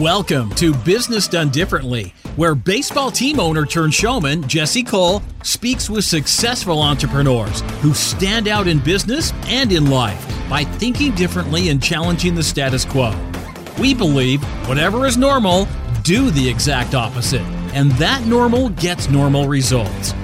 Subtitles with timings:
[0.00, 6.06] Welcome to Business Done Differently, where baseball team owner turned showman Jesse Cole speaks with
[6.06, 12.34] successful entrepreneurs who stand out in business and in life by thinking differently and challenging
[12.34, 13.14] the status quo.
[13.78, 15.68] We believe whatever is normal,
[16.02, 17.42] do the exact opposite,
[17.74, 20.14] and that normal gets normal results.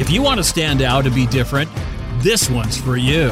[0.00, 1.70] If you want to stand out and be different,
[2.18, 3.30] this one's for you.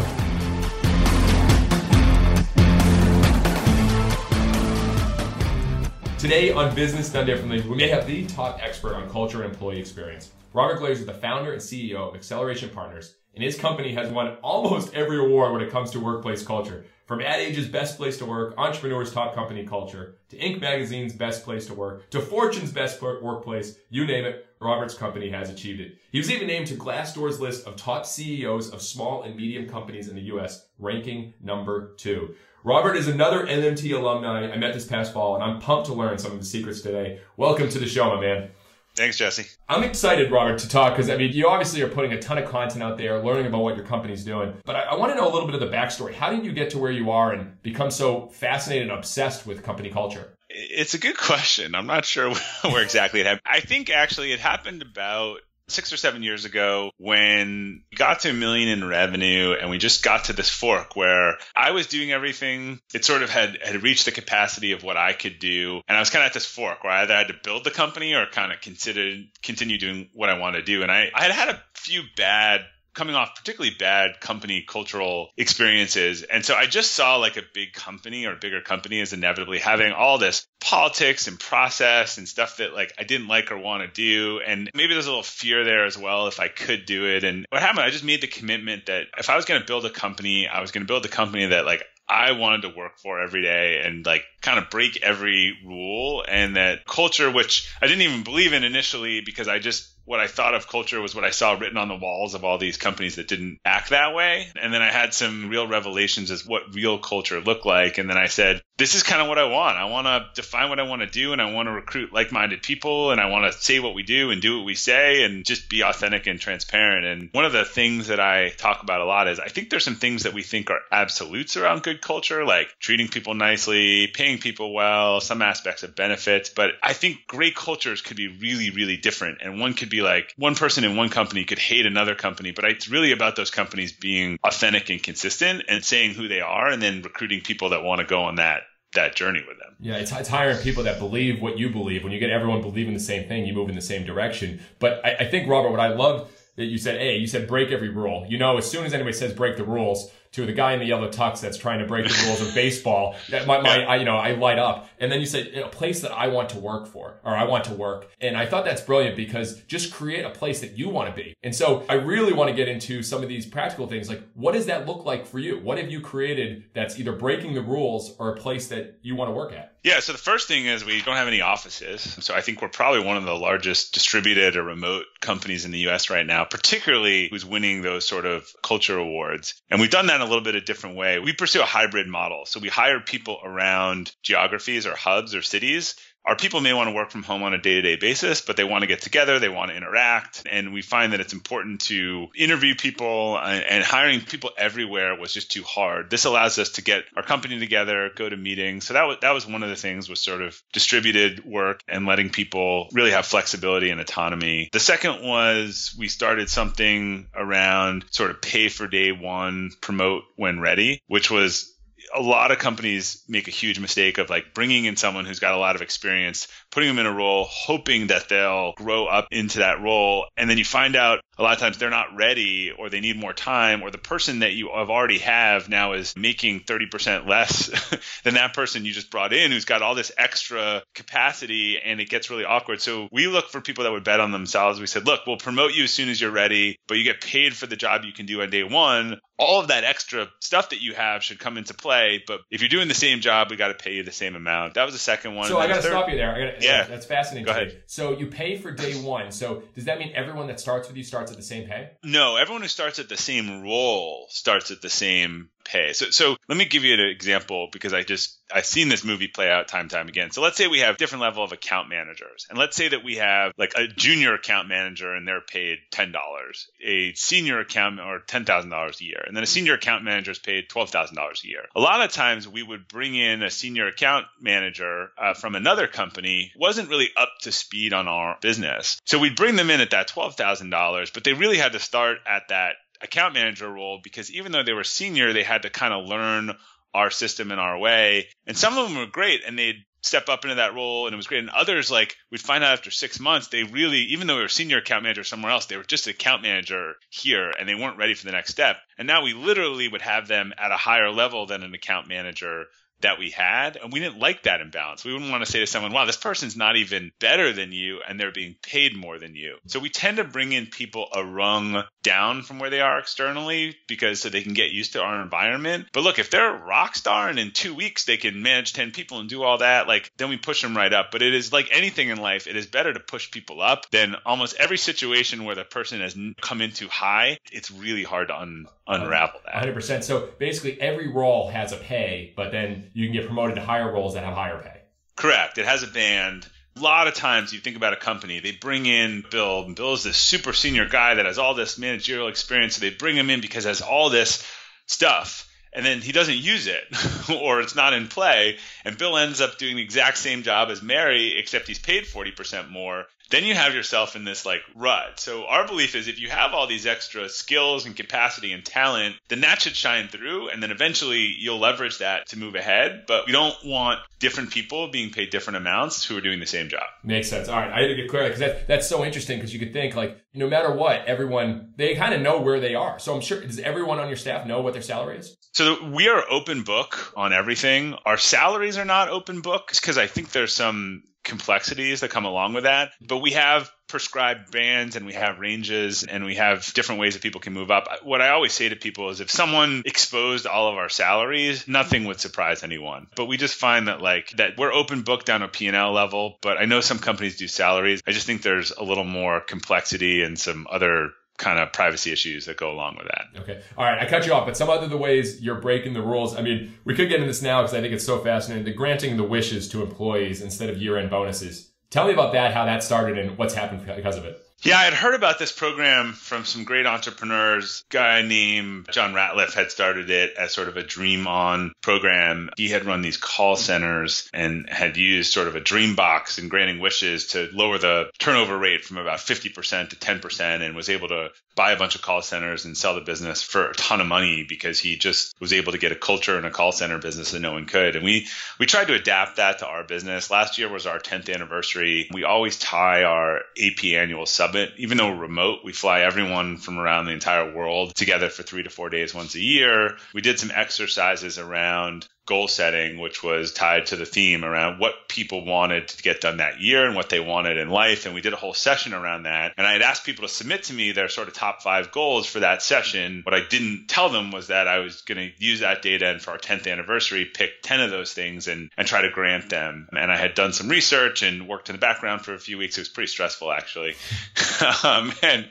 [6.18, 9.78] Today on Business Done Differently, we may have the top expert on culture and employee
[9.78, 10.32] experience.
[10.52, 14.36] Robert Glazer is the founder and CEO of Acceleration Partners, and his company has won
[14.42, 16.84] almost every award when it comes to workplace culture.
[17.06, 20.60] From Ad Age's Best Place to Work, Entrepreneur's Top Company Culture, to Inc.
[20.60, 25.50] Magazine's Best Place to Work, to Fortune's Best Workplace, you name it, Robert's company has
[25.50, 25.98] achieved it.
[26.10, 30.08] He was even named to Glassdoor's list of top CEOs of small and medium companies
[30.08, 32.34] in the US, ranking number two.
[32.64, 36.18] Robert is another MMT alumni I met this past fall, and I'm pumped to learn
[36.18, 37.20] some of the secrets today.
[37.36, 38.50] Welcome to the show, my man.
[38.96, 39.46] Thanks, Jesse.
[39.68, 42.50] I'm excited, Robert, to talk because I mean, you obviously are putting a ton of
[42.50, 44.54] content out there, learning about what your company's doing.
[44.64, 46.12] But I, I want to know a little bit of the backstory.
[46.12, 49.62] How did you get to where you are and become so fascinated and obsessed with
[49.62, 50.34] company culture?
[50.50, 51.76] It's a good question.
[51.76, 53.42] I'm not sure where exactly it happened.
[53.46, 58.30] I think actually it happened about six or seven years ago when we got to
[58.30, 62.10] a million in revenue and we just got to this fork where I was doing
[62.10, 62.80] everything.
[62.94, 65.82] It sort of had, had reached the capacity of what I could do.
[65.88, 67.70] And I was kind of at this fork where I either had to build the
[67.70, 70.82] company or kind of consider continue doing what I want to do.
[70.82, 72.62] And I, I had had a few bad
[72.98, 76.24] coming off particularly bad company cultural experiences.
[76.24, 79.60] And so I just saw like a big company or a bigger company is inevitably
[79.60, 83.82] having all this politics and process and stuff that like I didn't like or want
[83.84, 84.40] to do.
[84.44, 87.22] And maybe there's a little fear there as well if I could do it.
[87.22, 89.86] And what happened, I just made the commitment that if I was going to build
[89.86, 92.98] a company, I was going to build a company that like I wanted to work
[92.98, 97.86] for every day and like kind of break every rule and that culture, which I
[97.86, 101.24] didn't even believe in initially because I just what I thought of culture was what
[101.24, 104.48] I saw written on the walls of all these companies that didn't act that way.
[104.60, 107.98] And then I had some real revelations as what real culture looked like.
[107.98, 109.76] And then I said, this is kind of what I want.
[109.76, 112.32] I want to define what I want to do and I want to recruit like
[112.32, 115.24] minded people and I want to say what we do and do what we say
[115.24, 117.04] and just be authentic and transparent.
[117.04, 119.84] And one of the things that I talk about a lot is I think there's
[119.84, 124.38] some things that we think are absolutes around good culture, like treating people nicely, paying
[124.38, 126.48] people well, some aspects of benefits.
[126.48, 129.38] But I think great cultures could be really, really different.
[129.42, 132.64] And one could be like one person in one company could hate another company, but
[132.64, 136.82] it's really about those companies being authentic and consistent and saying who they are and
[136.82, 138.62] then recruiting people that want to go on that
[138.94, 139.76] that journey with them.
[139.80, 142.02] Yeah, it's, it's hiring people that believe what you believe.
[142.02, 144.60] When you get everyone believing the same thing, you move in the same direction.
[144.78, 147.70] But I, I think, Robert, what I love that you said, hey, you said break
[147.70, 148.26] every rule.
[148.28, 150.86] You know, as soon as anybody says break the rules, to the guy in the
[150.86, 153.16] yellow tux that's trying to break the rules of baseball.
[153.46, 154.88] My, my I, you know, I light up.
[154.98, 157.64] And then you say, a place that I want to work for, or I want
[157.64, 158.08] to work.
[158.20, 161.34] And I thought that's brilliant because just create a place that you want to be.
[161.42, 164.08] And so I really want to get into some of these practical things.
[164.08, 165.58] Like, what does that look like for you?
[165.58, 169.28] What have you created that's either breaking the rules or a place that you want
[169.28, 169.74] to work at?
[169.84, 172.02] Yeah, so the first thing is we don't have any offices.
[172.20, 175.78] So I think we're probably one of the largest distributed or remote companies in the
[175.88, 179.60] US right now, particularly who's winning those sort of culture awards.
[179.70, 181.18] And we've done that in a little bit of different way.
[181.18, 182.44] We pursue a hybrid model.
[182.46, 186.94] So we hire people around geographies or hubs or cities our people may want to
[186.94, 189.38] work from home on a day to day basis, but they want to get together,
[189.38, 190.42] they want to interact.
[190.50, 195.32] And we find that it's important to interview people and, and, hiring people everywhere was
[195.32, 196.10] just too hard.
[196.10, 198.86] This allows us to get our company together, go to meetings.
[198.86, 202.04] So that was, that was one of the things was sort of distributed work and
[202.04, 204.68] letting people really have flexibility and autonomy.
[204.72, 210.60] The second was we started something around sort of pay for day one, promote when
[210.60, 211.74] ready, which was
[212.14, 215.54] a lot of companies make a huge mistake of like bringing in someone who's got
[215.54, 219.58] a lot of experience, putting them in a role, hoping that they'll grow up into
[219.58, 220.26] that role.
[220.36, 223.16] And then you find out a lot of times they're not ready or they need
[223.16, 227.70] more time or the person that you have already have now is making 30% less
[228.24, 232.08] than that person you just brought in who's got all this extra capacity and it
[232.08, 232.80] gets really awkward.
[232.80, 234.80] So we look for people that would bet on themselves.
[234.80, 237.56] We said, look, we'll promote you as soon as you're ready, but you get paid
[237.56, 239.18] for the job you can do on day one.
[239.38, 241.97] All of that extra stuff that you have should come into play.
[242.26, 244.74] But if you're doing the same job, we got to pay you the same amount.
[244.74, 245.48] That was the second one.
[245.48, 246.34] So I got to stop you there.
[246.34, 246.84] I gotta, yeah.
[246.84, 247.46] That's fascinating.
[247.46, 247.82] Go ahead.
[247.86, 249.32] So you pay for day one.
[249.32, 251.90] So does that mean everyone that starts with you starts at the same pay?
[252.02, 255.92] No, everyone who starts at the same role starts at the same pay.
[255.92, 259.28] So, so let me give you an example because I just I've seen this movie
[259.28, 260.30] play out time and time again.
[260.30, 263.16] So let's say we have different level of account managers, and let's say that we
[263.16, 268.20] have like a junior account manager and they're paid ten dollars, a senior account or
[268.20, 271.16] ten thousand dollars a year, and then a senior account manager is paid twelve thousand
[271.16, 271.64] dollars a year.
[271.76, 275.86] A lot of times we would bring in a senior account manager uh, from another
[275.86, 279.90] company wasn't really up to speed on our business, so we'd bring them in at
[279.90, 284.00] that twelve thousand dollars, but they really had to start at that account manager role
[284.02, 286.52] because even though they were senior, they had to kind of learn
[286.94, 288.28] our system in our way.
[288.46, 291.16] And some of them were great and they'd step up into that role and it
[291.16, 291.40] was great.
[291.40, 294.48] And others, like we'd find out after six months, they really, even though they were
[294.48, 298.14] senior account manager somewhere else, they were just account manager here and they weren't ready
[298.14, 298.76] for the next step.
[298.96, 302.66] And now we literally would have them at a higher level than an account manager
[303.00, 303.76] that we had.
[303.76, 305.04] And we didn't like that imbalance.
[305.04, 308.00] We wouldn't want to say to someone, wow, this person's not even better than you
[308.06, 309.56] and they're being paid more than you.
[309.66, 313.76] So we tend to bring in people a rung down from where they are externally
[313.86, 315.86] because so they can get used to our environment.
[315.92, 318.92] But look, if they're a rock star and in two weeks they can manage 10
[318.92, 321.10] people and do all that, like then we push them right up.
[321.12, 324.16] But it is like anything in life, it is better to push people up than
[324.24, 327.38] almost every situation where the person has come in too high.
[327.52, 329.62] It's really hard to un- unravel that.
[329.62, 330.02] 100%.
[330.02, 333.92] So basically every role has a pay, but then you can get promoted to higher
[333.92, 334.80] roles that have higher pay.
[335.14, 335.58] Correct.
[335.58, 336.48] It has a band.
[336.78, 339.94] A lot of times you think about a company, they bring in Bill, and Bill
[339.94, 342.76] is this super senior guy that has all this managerial experience.
[342.76, 344.46] So they bring him in because he has all this
[344.86, 346.82] stuff and then he doesn't use it
[347.42, 350.82] or it's not in play and bill ends up doing the exact same job as
[350.82, 355.20] mary except he's paid 40% more then you have yourself in this like rut.
[355.20, 359.16] So our belief is if you have all these extra skills and capacity and talent,
[359.28, 363.04] then that should shine through and then eventually you'll leverage that to move ahead.
[363.06, 366.68] But we don't want different people being paid different amounts who are doing the same
[366.68, 366.84] job.
[367.04, 367.48] Makes sense.
[367.48, 367.70] All right.
[367.70, 370.18] I had to get clear because that, that's so interesting because you could think like
[370.34, 372.98] no matter what, everyone, they kind of know where they are.
[372.98, 375.36] So I'm sure, does everyone on your staff know what their salary is?
[375.52, 377.94] So we are open book on everything.
[378.04, 382.54] Our salaries are not open book because I think there's some complexities that come along
[382.54, 382.92] with that.
[383.00, 387.22] But we have prescribed bands and we have ranges and we have different ways that
[387.22, 387.88] people can move up.
[388.02, 392.04] What I always say to people is if someone exposed all of our salaries, nothing
[392.04, 393.08] would surprise anyone.
[393.16, 396.58] But we just find that like that we're open book down a P&L level, but
[396.58, 398.02] I know some companies do salaries.
[398.06, 402.44] I just think there's a little more complexity and some other kind of privacy issues
[402.46, 403.40] that go along with that.
[403.40, 403.62] Okay.
[403.76, 403.98] All right.
[404.02, 406.36] I cut you off, but some other the ways you're breaking the rules.
[406.36, 408.64] I mean, we could get into this now because I think it's so fascinating.
[408.64, 411.70] The granting the wishes to employees instead of year end bonuses.
[411.90, 414.44] Tell me about that, how that started, and what's happened because of it.
[414.62, 417.84] Yeah, I had heard about this program from some great entrepreneurs.
[417.90, 422.50] A guy named John Ratliff had started it as sort of a dream on program.
[422.56, 426.50] He had run these call centers and had used sort of a dream box and
[426.50, 431.08] granting wishes to lower the turnover rate from about 50% to 10% and was able
[431.08, 434.06] to buy a bunch of call centers and sell the business for a ton of
[434.06, 437.30] money because he just was able to get a culture in a call center business
[437.30, 437.94] that no one could.
[437.96, 438.26] And we
[438.58, 440.30] we tried to adapt that to our business.
[440.30, 442.08] Last year was our 10th anniversary.
[442.12, 446.78] We always tie our AP annual summit, even though we're remote, we fly everyone from
[446.78, 449.96] around the entire world together for 3 to 4 days once a year.
[450.14, 455.08] We did some exercises around goal setting, which was tied to the theme around what
[455.08, 458.04] people wanted to get done that year and what they wanted in life.
[458.04, 459.54] And we did a whole session around that.
[459.56, 462.26] And I had asked people to submit to me their sort of top five goals
[462.26, 463.22] for that session.
[463.24, 466.20] What I didn't tell them was that I was going to use that data and
[466.20, 469.88] for our 10th anniversary, pick 10 of those things and, and try to grant them.
[469.96, 472.76] And I had done some research and worked in the background for a few weeks.
[472.76, 473.94] It was pretty stressful, actually.
[474.84, 475.50] um, and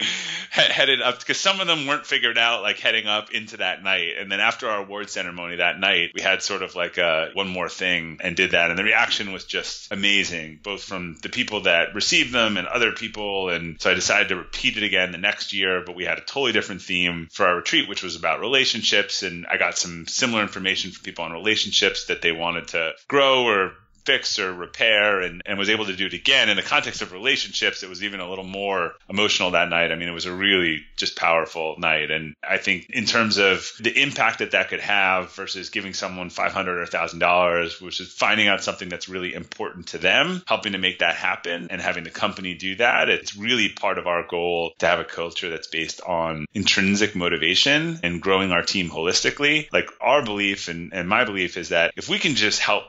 [0.51, 4.11] headed up because some of them weren't figured out like heading up into that night.
[4.19, 7.27] And then after our award ceremony that night, we had sort of of like uh,
[7.33, 8.69] one more thing and did that.
[8.69, 12.91] And the reaction was just amazing, both from the people that received them and other
[12.91, 13.49] people.
[13.49, 16.21] And so I decided to repeat it again the next year, but we had a
[16.21, 19.23] totally different theme for our retreat, which was about relationships.
[19.23, 23.45] And I got some similar information from people on relationships that they wanted to grow
[23.45, 23.73] or
[24.07, 26.49] fix or repair and, and was able to do it again.
[26.49, 29.91] In the context of relationships it was even a little more emotional that night.
[29.91, 32.09] I mean it was a really just powerful night.
[32.09, 36.29] And i think in terms of the impact that that could have versus giving someone
[36.29, 40.77] 500 or $1000 which is finding out something that's really important to them helping to
[40.77, 44.71] make that happen and having the company do that it's really part of our goal
[44.79, 49.71] to have a culture that's based on intrinsic motivation and growing our team holistically.
[49.71, 52.83] Like our belief and, and my belief is that if we can just help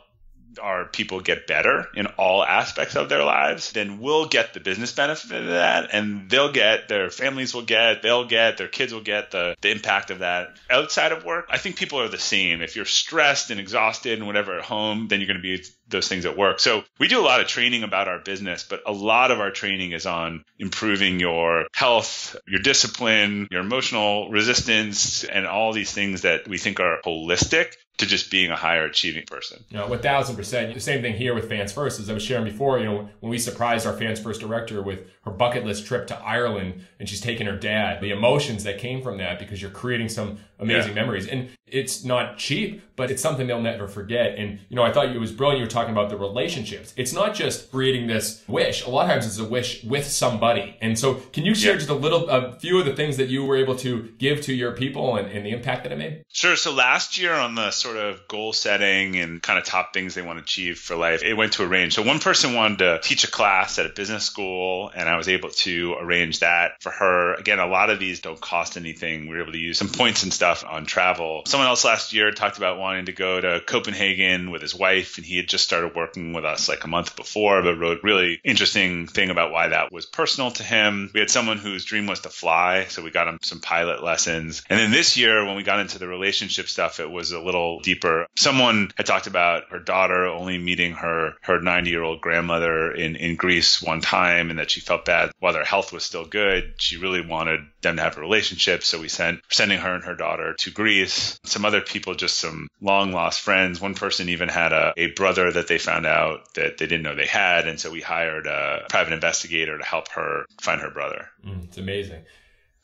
[0.59, 4.93] our people get better in all aspects of their lives, then we'll get the business
[4.93, 9.03] benefit of that and they'll get, their families will get, they'll get, their kids will
[9.03, 10.57] get the, the impact of that.
[10.71, 12.63] Outside of work, I think people are the same.
[12.63, 16.09] If you're stressed and exhausted and whatever at home, then you're going to be those
[16.09, 16.61] things at work.
[16.61, 19.51] So we do a lot of training about our business, but a lot of our
[19.51, 26.23] training is on improving your health, your discipline, your emotional resistance, and all these things
[26.23, 29.65] that we think are holistic to just being a higher achieving person.
[29.69, 30.73] You know, one thousand percent.
[30.73, 32.79] The same thing here with Fans First, as I was sharing before.
[32.79, 36.19] You know, when we surprised our Fans First director with her bucket list trip to
[36.19, 40.09] Ireland, and she's taking her dad, the emotions that came from that because you're creating
[40.09, 41.03] some amazing yeah.
[41.03, 44.37] memories, and it's not cheap, but it's something they'll never forget.
[44.37, 45.61] And you know, I thought it was brilliant.
[45.61, 46.93] You were talking about the relationships.
[46.97, 48.85] It's not just creating this wish.
[48.85, 50.77] A lot of times, it's a wish with somebody.
[50.81, 51.79] And so, can you share yeah.
[51.79, 54.55] just a little, a few of the things that you were able to give to
[54.55, 56.23] your people and, and the impact that it made?
[56.29, 56.57] Sure.
[56.57, 60.23] So last year on the sort of goal setting and kind of top things they
[60.23, 61.95] want to achieve for life, it went to a range.
[61.95, 65.29] So one person wanted to teach a class at a business school, and I was
[65.29, 67.35] able to arrange that for her.
[67.35, 69.29] Again, a lot of these don't cost anything.
[69.29, 71.43] We were able to use some points and stuff on travel.
[71.59, 75.27] Someone else last year talked about wanting to go to Copenhagen with his wife, and
[75.27, 79.09] he had just started working with us like a month before, but wrote really interesting
[79.09, 81.11] thing about why that was personal to him.
[81.13, 84.63] We had someone whose dream was to fly, so we got him some pilot lessons.
[84.71, 87.81] And then this year, when we got into the relationship stuff, it was a little
[87.81, 92.93] deeper Someone had talked about her daughter only meeting her her 90 year old grandmother
[92.93, 96.25] in in Greece one time, and that she felt bad while their health was still
[96.25, 96.75] good.
[96.79, 100.15] She really wanted them to have a relationship, so we sent sending her and her
[100.15, 101.41] daughter to Greece.
[101.49, 103.81] Some other people, just some long lost friends.
[103.81, 107.15] One person even had a, a brother that they found out that they didn't know
[107.15, 111.29] they had, and so we hired a private investigator to help her find her brother.
[111.45, 112.23] Mm, it's amazing.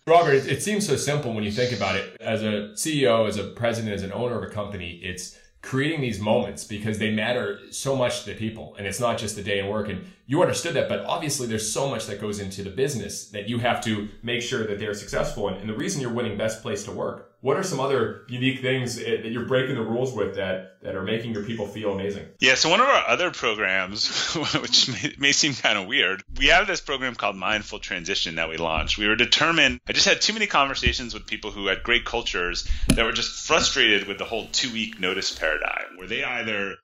[0.07, 2.17] Robert, it, it seems so simple when you think about it.
[2.21, 6.21] As a CEO, as a president, as an owner of a company, it's creating these
[6.21, 9.67] moments because they matter so much to people and it's not just the day in
[9.67, 13.29] work and you understood that but obviously there's so much that goes into the business
[13.31, 16.37] that you have to make sure that they're successful and, and the reason you're winning
[16.37, 20.15] best place to work what are some other unique things that you're breaking the rules
[20.15, 22.27] with that that are making your people feel amazing?
[22.41, 24.33] Yeah, so one of our other programs,
[24.63, 28.49] which may, may seem kind of weird, we have this program called Mindful Transition that
[28.49, 28.97] we launched.
[28.97, 29.79] We were determined.
[29.87, 33.47] I just had too many conversations with people who had great cultures that were just
[33.47, 36.77] frustrated with the whole two week notice paradigm, where they either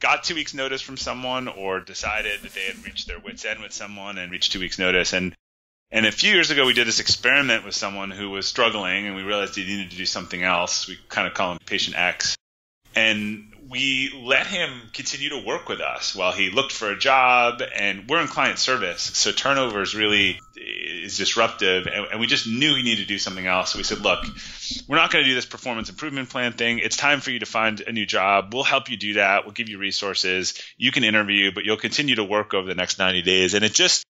[0.00, 3.60] got two weeks notice from someone or decided that they had reached their wits end
[3.60, 5.34] with someone and reached two weeks notice and
[5.90, 9.14] and a few years ago, we did this experiment with someone who was struggling, and
[9.14, 10.88] we realized he needed to do something else.
[10.88, 12.36] We kind of call him patient X.
[12.96, 17.60] And we let him continue to work with us while he looked for a job.
[17.74, 21.86] And we're in client service, so turnover is really is disruptive.
[21.86, 23.72] And, and we just knew he needed to do something else.
[23.72, 24.24] So we said, look,
[24.88, 26.78] we're not going to do this performance improvement plan thing.
[26.78, 28.52] It's time for you to find a new job.
[28.52, 29.44] We'll help you do that.
[29.44, 30.60] We'll give you resources.
[30.76, 33.54] You can interview, but you'll continue to work over the next 90 days.
[33.54, 34.04] And it just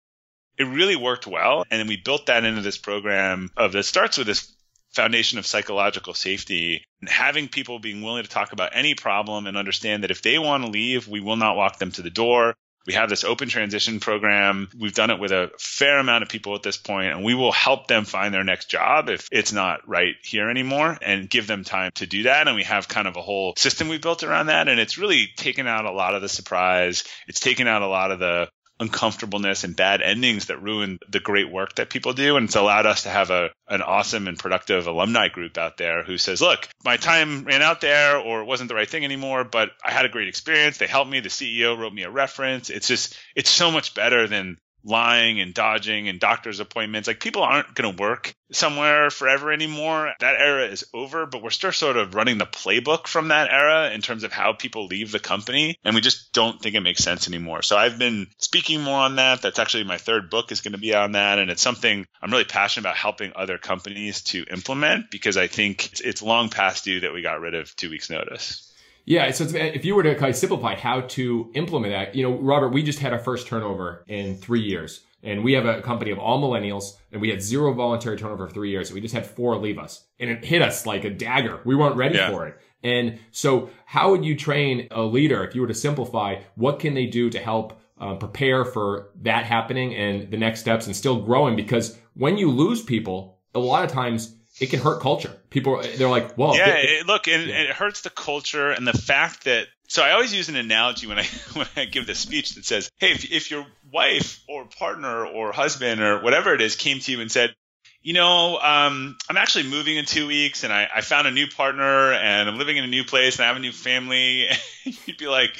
[0.58, 1.64] it really worked well.
[1.70, 4.52] And then we built that into this program of that starts with this
[4.94, 9.56] foundation of psychological safety and having people being willing to talk about any problem and
[9.56, 12.54] understand that if they want to leave, we will not walk them to the door.
[12.86, 14.68] We have this open transition program.
[14.78, 17.50] We've done it with a fair amount of people at this point, and we will
[17.50, 21.64] help them find their next job if it's not right here anymore and give them
[21.64, 22.46] time to do that.
[22.46, 24.68] And we have kind of a whole system we built around that.
[24.68, 27.02] And it's really taken out a lot of the surprise.
[27.26, 31.50] It's taken out a lot of the uncomfortableness and bad endings that ruin the great
[31.50, 32.36] work that people do.
[32.36, 36.04] And it's allowed us to have a an awesome and productive alumni group out there
[36.04, 39.44] who says, look, my time ran out there or it wasn't the right thing anymore,
[39.44, 40.78] but I had a great experience.
[40.78, 41.20] They helped me.
[41.20, 42.70] The CEO wrote me a reference.
[42.70, 44.56] It's just, it's so much better than
[44.86, 47.08] lying and dodging and doctor's appointments.
[47.08, 50.12] Like people aren't going to work somewhere forever anymore.
[50.20, 53.90] That era is over, but we're still sort of running the playbook from that era
[53.90, 55.78] in terms of how people leave the company.
[55.84, 57.62] And we just don't think it makes sense anymore.
[57.62, 59.42] So I've been speaking more on that.
[59.42, 61.38] That's actually my third book is going to be on that.
[61.38, 66.00] And it's something I'm really passionate about helping other companies to implement because I think
[66.00, 68.65] it's long past due that we got rid of two weeks notice.
[69.06, 72.36] Yeah, so if you were to kind of simplify how to implement that, you know,
[72.36, 75.02] Robert, we just had our first turnover in three years.
[75.22, 78.54] And we have a company of all millennials, and we had zero voluntary turnover for
[78.54, 78.92] three years.
[78.92, 81.60] We just had four leave us, and it hit us like a dagger.
[81.64, 82.30] We weren't ready yeah.
[82.30, 82.60] for it.
[82.84, 86.42] And so, how would you train a leader if you were to simplify?
[86.54, 90.86] What can they do to help uh, prepare for that happening and the next steps
[90.86, 91.56] and still growing?
[91.56, 95.34] Because when you lose people, a lot of times it can hurt culture.
[95.50, 97.62] People, they're like, well, yeah, it, look, and, yeah.
[97.62, 99.66] it hurts the culture and the fact that.
[99.88, 102.90] So I always use an analogy when I when I give this speech that says,
[102.98, 107.12] hey, if, if your wife or partner or husband or whatever it is came to
[107.12, 107.54] you and said,
[108.02, 111.46] you know, um, I'm actually moving in two weeks and I, I found a new
[111.48, 114.46] partner and I'm living in a new place and I have a new family,
[114.84, 115.56] you'd be like,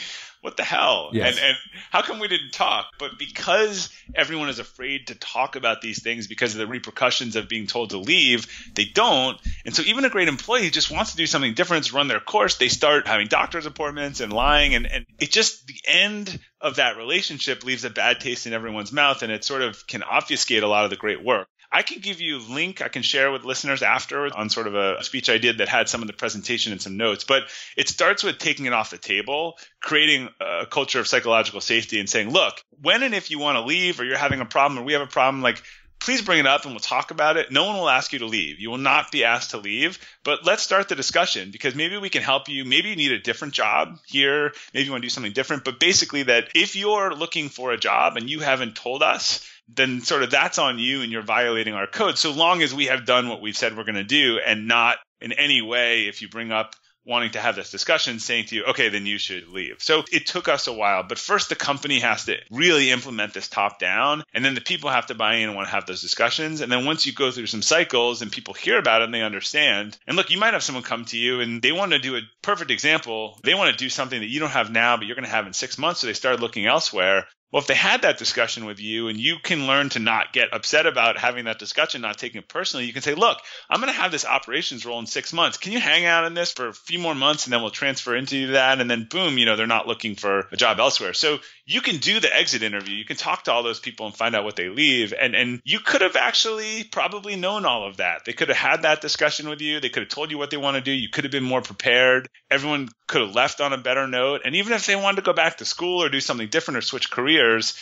[0.47, 1.11] what the hell?
[1.12, 1.38] Yes.
[1.38, 1.57] And, and
[1.91, 2.93] how come we didn't talk?
[3.00, 7.49] But because everyone is afraid to talk about these things because of the repercussions of
[7.49, 9.37] being told to leave, they don't.
[9.65, 12.59] And so even a great employee just wants to do something different, run their course,
[12.59, 14.76] they start having doctor's appointments and lying.
[14.76, 18.93] And, and it just, the end of that relationship leaves a bad taste in everyone's
[18.93, 19.25] mouth.
[19.25, 21.49] And it sort of can obfuscate a lot of the great work.
[21.76, 24.75] I can give you a link I can share with listeners after on sort of
[24.75, 27.25] a speech I did that had some of the presentation and some notes.
[27.25, 27.42] But
[27.76, 32.09] it starts with taking it off the table, creating a culture of psychological safety and
[32.09, 34.85] saying, look, when and if you want to leave or you're having a problem or
[34.85, 35.62] we have a problem, like
[36.00, 37.52] please bring it up and we'll talk about it.
[37.52, 38.59] No one will ask you to leave.
[38.59, 42.09] You will not be asked to leave, but let's start the discussion because maybe we
[42.09, 42.64] can help you.
[42.64, 44.52] Maybe you need a different job here.
[44.73, 45.64] Maybe you want to do something different.
[45.64, 50.00] But basically, that if you're looking for a job and you haven't told us, then
[50.02, 52.18] sort of that's on you and you're violating our code.
[52.18, 54.99] So long as we have done what we've said we're going to do and not
[55.20, 56.75] in any way, if you bring up
[57.06, 59.76] wanting to have this discussion saying to you, okay, then you should leave.
[59.78, 63.49] So it took us a while, but first the company has to really implement this
[63.49, 66.02] top down and then the people have to buy in and want to have those
[66.02, 66.61] discussions.
[66.61, 69.23] And then once you go through some cycles and people hear about it and they
[69.23, 72.16] understand, and look, you might have someone come to you and they want to do
[72.16, 73.38] a perfect example.
[73.44, 75.46] They want to do something that you don't have now, but you're going to have
[75.46, 76.00] in six months.
[76.00, 77.26] So they start looking elsewhere.
[77.53, 80.53] Well, if they had that discussion with you and you can learn to not get
[80.53, 83.38] upset about having that discussion, not taking it personally, you can say, look,
[83.71, 85.57] I'm going to have this operations role in six months.
[85.57, 88.17] Can you hang out in this for a few more months and then we'll transfer
[88.17, 88.81] into that?
[88.81, 91.15] And then boom, you know, they're not looking for a job elsewhere.
[91.15, 92.97] So you can do the exit interview.
[92.97, 95.15] You can talk to all those people and find out what they leave.
[95.19, 98.25] And, and you could have actually probably known all of that.
[98.25, 99.79] They could have had that discussion with you.
[99.79, 100.91] They could have told you what they want to do.
[100.91, 102.29] You could have been more prepared.
[102.50, 104.43] Everyone could have left on a better note.
[104.45, 106.83] And even if they wanted to go back to school or do something different or
[106.83, 107.36] switch careers,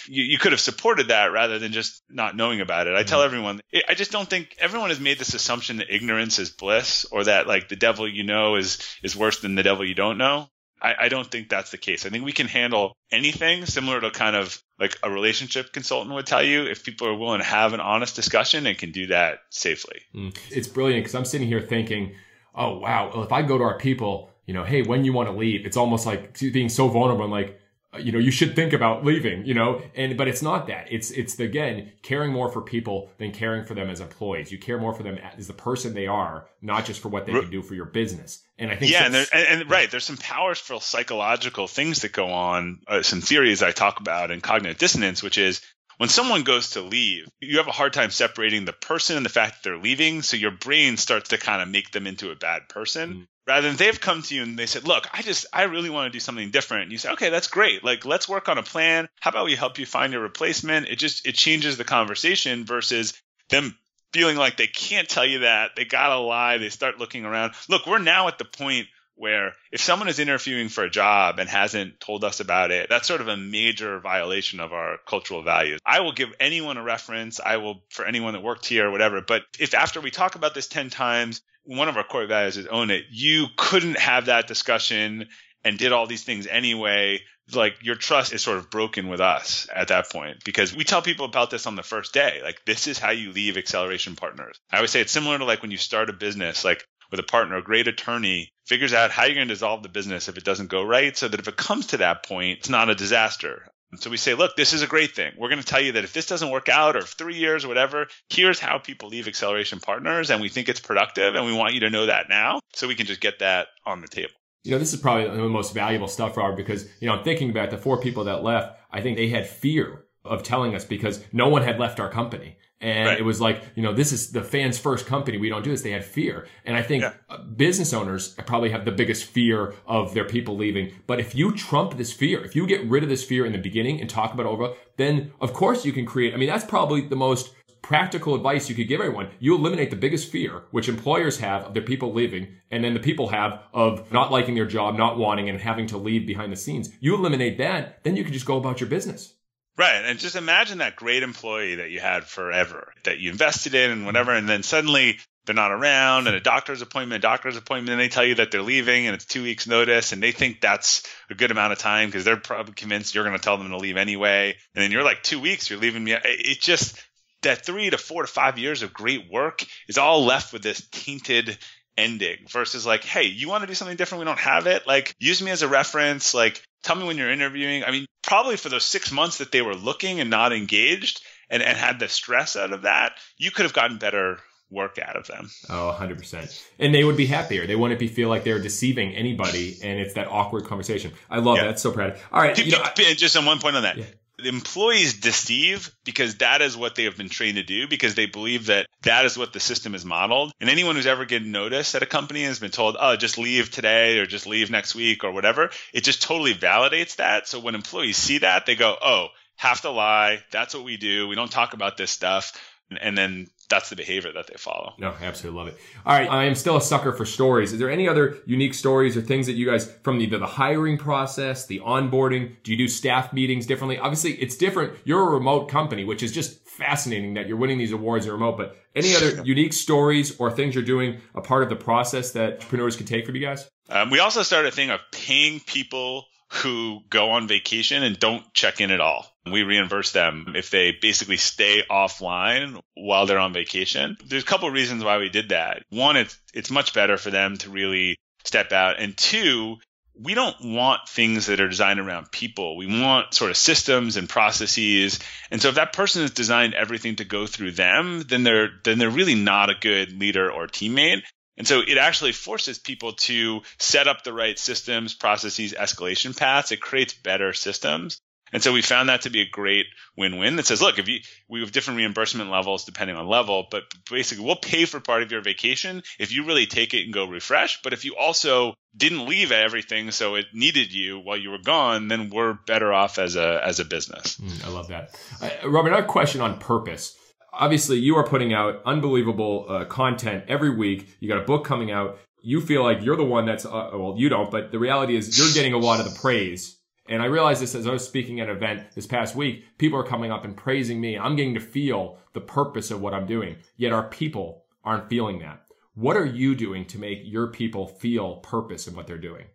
[0.07, 2.95] you, you could have supported that rather than just not knowing about it.
[2.95, 3.27] I tell mm-hmm.
[3.27, 7.25] everyone, I just don't think everyone has made this assumption that ignorance is bliss or
[7.25, 10.49] that like the devil you know is, is worse than the devil you don't know.
[10.81, 12.05] I, I don't think that's the case.
[12.05, 16.27] I think we can handle anything similar to kind of like a relationship consultant would
[16.27, 19.39] tell you if people are willing to have an honest discussion and can do that
[19.49, 20.03] safely.
[20.15, 20.37] Mm.
[20.51, 22.15] It's brilliant because I'm sitting here thinking,
[22.55, 25.29] oh, wow, well, if I go to our people, you know, hey, when you want
[25.31, 27.59] to leave, it's almost like being so vulnerable and like,
[27.99, 30.87] you know, you should think about leaving, you know, and, but it's not that.
[30.91, 34.51] It's, it's again, caring more for people than caring for them as employees.
[34.53, 37.33] You care more for them as the person they are, not just for what they
[37.33, 38.43] can do for your business.
[38.59, 42.13] And I think, yeah, and, there, and, and, right, there's some powerful psychological things that
[42.13, 45.61] go on, uh, some theories I talk about in cognitive dissonance, which is
[45.99, 49.31] when someone goes to leave, you have a hard time separating the person and the
[49.31, 50.23] fact that they're leaving.
[50.23, 53.15] So your brain starts to kind of make them into a bad person.
[53.15, 55.91] Mm rather than they've come to you and they said, look, I just, I really
[55.91, 56.85] want to do something different.
[56.85, 57.85] And you say, okay, that's great.
[57.85, 59.09] Like, let's work on a plan.
[59.21, 60.89] How about we help you find your replacement?
[60.89, 63.15] It just, it changes the conversation versus
[63.51, 63.77] them
[64.13, 65.73] feeling like they can't tell you that.
[65.77, 66.59] They got to lie.
[66.59, 67.55] They start looking around.
[67.69, 71.49] Look, we're now at the point where if someone is interviewing for a job and
[71.49, 75.81] hasn't told us about it, that's sort of a major violation of our cultural values.
[75.85, 77.41] I will give anyone a reference.
[77.41, 79.21] I will for anyone that worked here or whatever.
[79.21, 82.67] But if after we talk about this 10 times, one of our core values is
[82.67, 83.05] own it.
[83.11, 85.29] You couldn't have that discussion
[85.65, 87.21] and did all these things anyway.
[87.53, 91.03] Like your trust is sort of broken with us at that point because we tell
[91.03, 92.41] people about this on the first day.
[92.43, 94.59] Like this is how you leave acceleration partners.
[94.73, 97.25] I always say it's similar to like when you start a business, like with a
[97.25, 100.45] partner, a great attorney figures out how you're going to dissolve the business if it
[100.45, 103.69] doesn't go right so that if it comes to that point, it's not a disaster.
[103.97, 105.33] So we say, look, this is a great thing.
[105.39, 107.69] We're going to tell you that if this doesn't work out or three years or
[107.69, 110.31] whatever, here's how people leave acceleration partners.
[110.31, 111.35] And we think it's productive.
[111.35, 114.01] And we want you to know that now so we can just get that on
[114.01, 114.33] the table.
[114.65, 117.51] You know, this is probably the most valuable stuff, Robert, because, you know, I'm thinking
[117.51, 118.79] about the four people that left.
[118.91, 122.57] I think they had fear of telling us because no one had left our company.
[122.81, 123.19] And right.
[123.19, 125.39] it was like, you know, this is the fans first company.
[125.39, 125.83] We don't do this.
[125.83, 126.47] They had fear.
[126.65, 127.15] And I think yeah.
[127.31, 130.93] Uh, business owners probably have the biggest fear of their people leaving.
[131.07, 133.59] But if you trump this fear, if you get rid of this fear in the
[133.59, 136.35] beginning and talk about over, then of course you can create.
[136.35, 139.29] I mean, that's probably the most practical advice you could give everyone.
[139.39, 143.01] You eliminate the biggest fear, which employers have of their people leaving, and then the
[143.01, 146.57] people have of not liking their job, not wanting, and having to leave behind the
[146.57, 146.91] scenes.
[147.01, 149.35] You eliminate that, then you can just go about your business.
[149.77, 150.05] Right.
[150.05, 154.07] And just imagine that great employee that you had forever, that you invested in and
[154.07, 158.01] whatever, and then suddenly they're not around and a doctor's appointment, a doctor's appointment, and
[158.01, 161.03] they tell you that they're leaving and it's two weeks notice and they think that's
[161.29, 163.77] a good amount of time because they're probably convinced you're going to tell them to
[163.77, 164.55] leave anyway.
[164.75, 166.15] And then you're like, two weeks, you're leaving me.
[166.25, 166.97] It just,
[167.43, 170.87] that three to four to five years of great work is all left with this
[170.93, 171.59] tainted
[171.97, 174.21] ending versus like, hey, you want to do something different?
[174.21, 174.87] We don't have it.
[174.87, 176.35] Like, use me as a reference.
[176.35, 177.85] Like, tell me when you're interviewing.
[177.85, 181.63] I mean, probably for those six months that they were looking and not engaged and,
[181.63, 184.39] and had the stress out of that, you could have gotten better
[184.71, 185.49] work out of them.
[185.69, 186.63] Oh, 100%.
[186.79, 187.67] And they would be happier.
[187.67, 191.13] They wouldn't be feel like they're deceiving anybody and it's that awkward conversation.
[191.31, 191.67] I love yeah.
[191.67, 191.79] that.
[191.79, 192.19] So proud.
[192.33, 192.59] All right.
[192.59, 193.99] You know, just on one point on that.
[193.99, 194.05] Yeah.
[194.43, 198.67] Employees deceive because that is what they have been trained to do because they believe
[198.67, 200.53] that that is what the system is modeled.
[200.61, 203.71] And anyone who's ever getting notice at a company has been told, oh, just leave
[203.71, 205.71] today or just leave next week or whatever.
[205.93, 207.47] It just totally validates that.
[207.47, 210.43] So when employees see that, they go, oh, have to lie.
[210.51, 211.29] That's what we do.
[211.29, 212.53] We don't talk about this stuff.
[213.01, 214.95] And then that's the behavior that they follow.
[214.99, 215.79] No, absolutely love it.
[216.05, 217.73] All right, I am still a sucker for stories.
[217.73, 220.99] Is there any other unique stories or things that you guys from the the hiring
[220.99, 222.57] process, the onboarding?
[222.63, 223.99] Do you do staff meetings differently?
[223.99, 224.95] Obviously, it's different.
[225.05, 228.57] You're a remote company, which is just fascinating that you're winning these awards in remote.
[228.57, 232.55] But any other unique stories or things you're doing a part of the process that
[232.55, 233.69] entrepreneurs can take from you guys?
[233.89, 238.53] Um, we also started a thing of paying people who go on vacation and don't
[238.53, 239.27] check in at all.
[239.51, 244.17] We reimburse them if they basically stay offline while they're on vacation.
[244.25, 245.83] There's a couple of reasons why we did that.
[245.91, 249.01] One, it's it's much better for them to really step out.
[249.01, 249.77] And two,
[250.19, 252.77] we don't want things that are designed around people.
[252.77, 255.19] We want sort of systems and processes.
[255.51, 258.99] And so if that person has designed everything to go through them, then they're then
[258.99, 261.23] they're really not a good leader or teammate.
[261.57, 266.73] And so it actually forces people to set up the right systems, processes, escalation paths.
[266.73, 268.19] It creates better systems.
[268.53, 269.87] And so we found that to be a great
[270.17, 273.83] win-win that says, look, if you, we have different reimbursement levels depending on level, but
[274.09, 277.27] basically we'll pay for part of your vacation if you really take it and go
[277.27, 277.83] refresh.
[277.83, 282.07] But if you also didn't leave everything, so it needed you while you were gone,
[282.07, 284.37] then we're better off as a, as a business.
[284.37, 285.19] Mm, I love that.
[285.43, 287.19] Uh, Robert, another question on purpose
[287.59, 291.17] obviously you are putting out unbelievable uh, content every week.
[291.21, 292.19] You got a book coming out.
[292.43, 295.39] You feel like you're the one that's, uh, well, you don't, but the reality is
[295.39, 296.79] you're getting a lot of the praise.
[297.07, 299.65] And I realized this as I was speaking at an event this past week.
[299.79, 301.19] People are coming up and praising me.
[301.19, 303.57] I'm getting to feel the purpose of what I'm doing.
[303.77, 305.61] Yet our people aren't feeling that.
[305.95, 309.47] What are you doing to make your people feel purpose in what they're doing?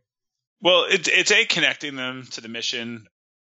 [0.61, 3.07] Well, it's, it's a connecting them to the mission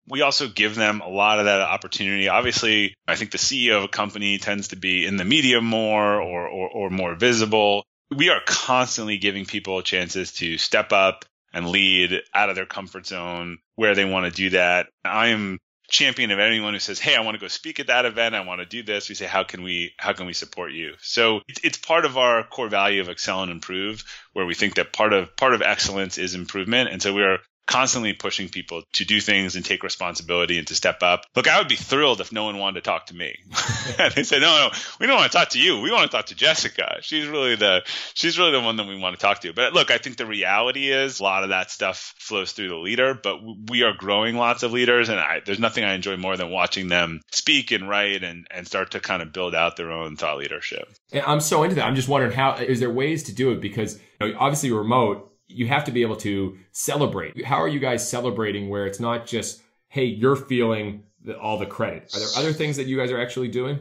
[0.07, 2.27] we also give them a lot of that opportunity.
[2.27, 6.19] Obviously, I think the CEO of a company tends to be in the media more
[6.21, 7.83] or, or, or more visible.
[8.15, 13.05] We are constantly giving people chances to step up and lead out of their comfort
[13.05, 14.87] zone where they want to do that.
[15.05, 15.59] I am
[15.89, 18.35] champion of anyone who says, "Hey, I want to go speak at that event.
[18.35, 20.93] I want to do this." We say, "How can we how can we support you?"
[21.01, 24.93] So it's part of our core value of excel and improve, where we think that
[24.93, 29.05] part of part of excellence is improvement, and so we are constantly pushing people to
[29.05, 31.25] do things and take responsibility and to step up.
[31.35, 33.35] Look, I would be thrilled if no one wanted to talk to me.
[34.15, 35.79] they said, no, no, we don't want to talk to you.
[35.79, 36.97] We want to talk to Jessica.
[37.01, 37.83] She's really the,
[38.15, 39.53] she's really the one that we want to talk to.
[39.53, 42.75] But look, I think the reality is a lot of that stuff flows through the
[42.75, 43.37] leader, but
[43.69, 46.87] we are growing lots of leaders and I, there's nothing I enjoy more than watching
[46.87, 50.39] them speak and write and, and start to kind of build out their own thought
[50.39, 50.89] leadership.
[51.11, 51.85] And I'm so into that.
[51.85, 53.61] I'm just wondering how, is there ways to do it?
[53.61, 57.43] Because you know, obviously remote, you have to be able to celebrate.
[57.43, 61.65] How are you guys celebrating where it's not just, hey, you're feeling the, all the
[61.65, 62.13] credit?
[62.15, 63.79] Are there other things that you guys are actually doing?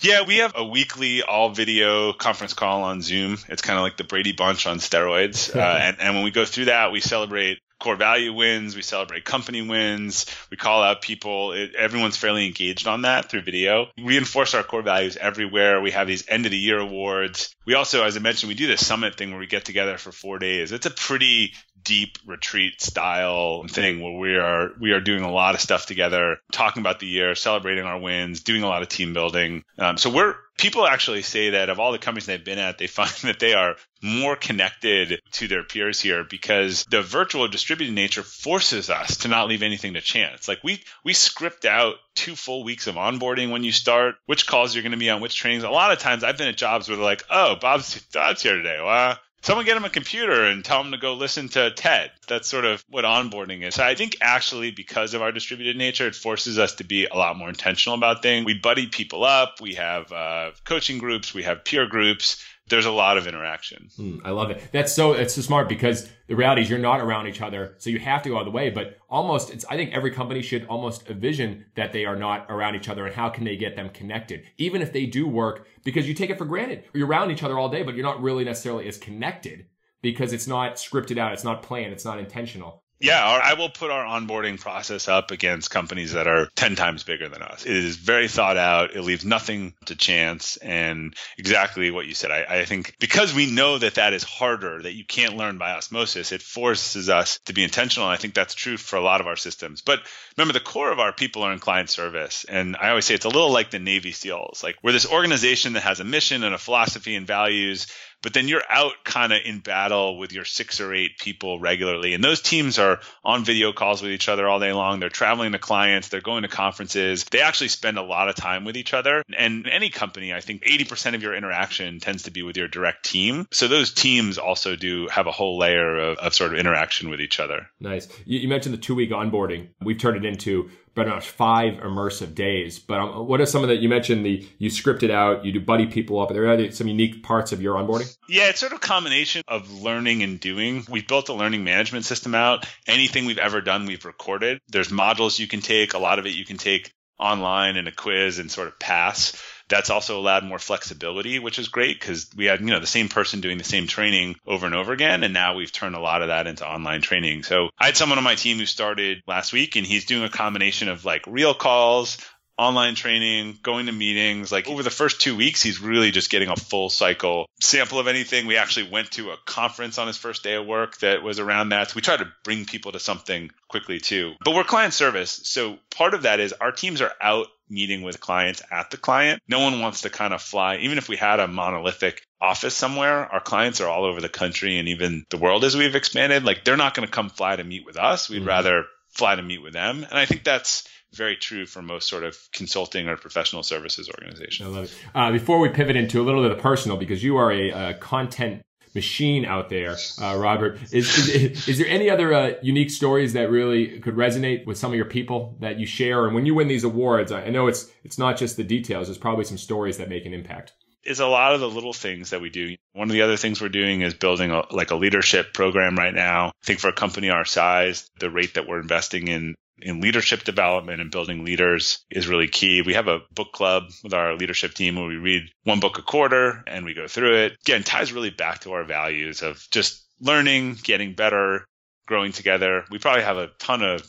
[0.00, 3.38] Yeah, we have a weekly all video conference call on Zoom.
[3.48, 5.54] It's kind of like the Brady Bunch on steroids.
[5.56, 8.74] uh, and, and when we go through that, we celebrate core value wins.
[8.74, 10.26] We celebrate company wins.
[10.50, 11.52] We call out people.
[11.52, 13.86] It, everyone's fairly engaged on that through video.
[13.96, 15.80] We reinforce our core values everywhere.
[15.80, 17.54] We have these end of the year awards.
[17.66, 20.12] We also, as I mentioned, we do this summit thing where we get together for
[20.12, 20.72] four days.
[20.72, 21.52] It's a pretty
[21.86, 26.38] deep retreat style thing where we are we are doing a lot of stuff together,
[26.52, 29.64] talking about the year, celebrating our wins, doing a lot of team building.
[29.78, 32.88] Um, so we're people actually say that of all the companies they've been at, they
[32.88, 38.22] find that they are more connected to their peers here because the virtual distributed nature
[38.22, 40.48] forces us to not leave anything to chance.
[40.48, 44.74] Like we we script out two full weeks of onboarding when you start, which calls
[44.74, 45.62] you're going to be on, which trainings.
[45.62, 48.56] A lot of times I've been at jobs where they're like, "Oh, Bob's Bob's here
[48.56, 52.10] today." Well, someone get him a computer and tell him to go listen to TED.
[52.28, 53.78] That's sort of what onboarding is.
[53.78, 57.36] I think actually because of our distributed nature, it forces us to be a lot
[57.36, 58.44] more intentional about things.
[58.44, 59.60] We buddy people up.
[59.60, 61.32] We have uh, coaching groups.
[61.32, 63.88] We have peer groups there's a lot of interaction.
[63.98, 64.62] Mm, I love it.
[64.72, 67.90] That's so it's so smart because the reality is you're not around each other, so
[67.90, 68.70] you have to go out of the way.
[68.70, 72.74] But almost, it's I think every company should almost envision that they are not around
[72.74, 76.08] each other and how can they get them connected, even if they do work, because
[76.08, 76.84] you take it for granted.
[76.92, 79.66] You're around each other all day, but you're not really necessarily as connected
[80.02, 82.82] because it's not scripted out, it's not planned, it's not intentional.
[82.98, 87.28] Yeah, I will put our onboarding process up against companies that are 10 times bigger
[87.28, 87.66] than us.
[87.66, 88.96] It is very thought out.
[88.96, 90.56] It leaves nothing to chance.
[90.56, 92.30] And exactly what you said.
[92.30, 95.72] I, I, think because we know that that is harder, that you can't learn by
[95.72, 98.08] osmosis, it forces us to be intentional.
[98.08, 99.82] And I think that's true for a lot of our systems.
[99.82, 100.00] But
[100.38, 102.46] remember, the core of our people are in client service.
[102.48, 104.62] And I always say it's a little like the Navy SEALs.
[104.62, 107.88] Like we're this organization that has a mission and a philosophy and values
[108.26, 112.12] but then you're out kind of in battle with your six or eight people regularly.
[112.12, 114.98] And those teams are on video calls with each other all day long.
[114.98, 117.22] They're traveling to clients, they're going to conferences.
[117.22, 119.22] They actually spend a lot of time with each other.
[119.38, 123.04] And any company, I think 80% of your interaction tends to be with your direct
[123.04, 123.46] team.
[123.52, 127.20] So those teams also do have a whole layer of, of sort of interaction with
[127.20, 127.68] each other.
[127.78, 128.08] Nice.
[128.24, 129.68] You, you mentioned the two week onboarding.
[129.80, 132.78] We've turned it into pretty much five immersive days.
[132.80, 135.52] But um, what are some of the, you mentioned the, you script it out, you
[135.52, 136.30] do buddy people up.
[136.30, 138.16] Are there some unique parts of your onboarding?
[138.28, 140.84] Yeah, it's sort of a combination of learning and doing.
[140.90, 142.66] We've built a learning management system out.
[142.88, 144.58] Anything we've ever done, we've recorded.
[144.68, 145.92] There's modules you can take.
[145.94, 149.40] A lot of it you can take online in a quiz and sort of pass.
[149.68, 153.08] That's also allowed more flexibility, which is great because we had, you know, the same
[153.08, 155.24] person doing the same training over and over again.
[155.24, 157.42] And now we've turned a lot of that into online training.
[157.42, 160.28] So I had someone on my team who started last week and he's doing a
[160.28, 162.18] combination of like real calls,
[162.58, 164.50] online training, going to meetings.
[164.50, 168.06] Like over the first two weeks, he's really just getting a full cycle sample of
[168.06, 168.46] anything.
[168.46, 171.70] We actually went to a conference on his first day of work that was around
[171.70, 171.90] that.
[171.90, 174.34] So we try to bring people to something quickly too.
[174.44, 175.40] But we're client service.
[175.44, 179.42] So part of that is our teams are out meeting with clients at the client.
[179.48, 183.26] No one wants to kind of fly, even if we had a monolithic office somewhere,
[183.26, 186.44] our clients are all over the country and even the world as we've expanded.
[186.44, 188.30] Like they're not going to come fly to meet with us.
[188.30, 188.48] We'd mm-hmm.
[188.48, 190.04] rather fly to meet with them.
[190.08, 194.68] And I think that's very true for most sort of consulting or professional services organizations.
[194.68, 194.94] I love it.
[195.14, 197.94] Uh, before we pivot into a little bit of personal, because you are a, a
[197.94, 198.62] content
[198.96, 200.80] machine out there, uh, Robert.
[200.90, 204.90] Is, is, is there any other uh, unique stories that really could resonate with some
[204.90, 206.24] of your people that you share?
[206.24, 209.06] And when you win these awards, I know it's it's not just the details.
[209.06, 210.72] There's probably some stories that make an impact.
[211.04, 212.74] Is a lot of the little things that we do.
[212.94, 216.14] One of the other things we're doing is building a, like a leadership program right
[216.14, 216.48] now.
[216.48, 220.44] I think for a company our size, the rate that we're investing in in leadership
[220.44, 222.82] development and building leaders is really key.
[222.82, 226.02] We have a book club with our leadership team where we read one book a
[226.02, 227.56] quarter and we go through it.
[227.66, 231.66] Again, ties really back to our values of just learning, getting better,
[232.06, 232.84] growing together.
[232.90, 234.02] We probably have a ton of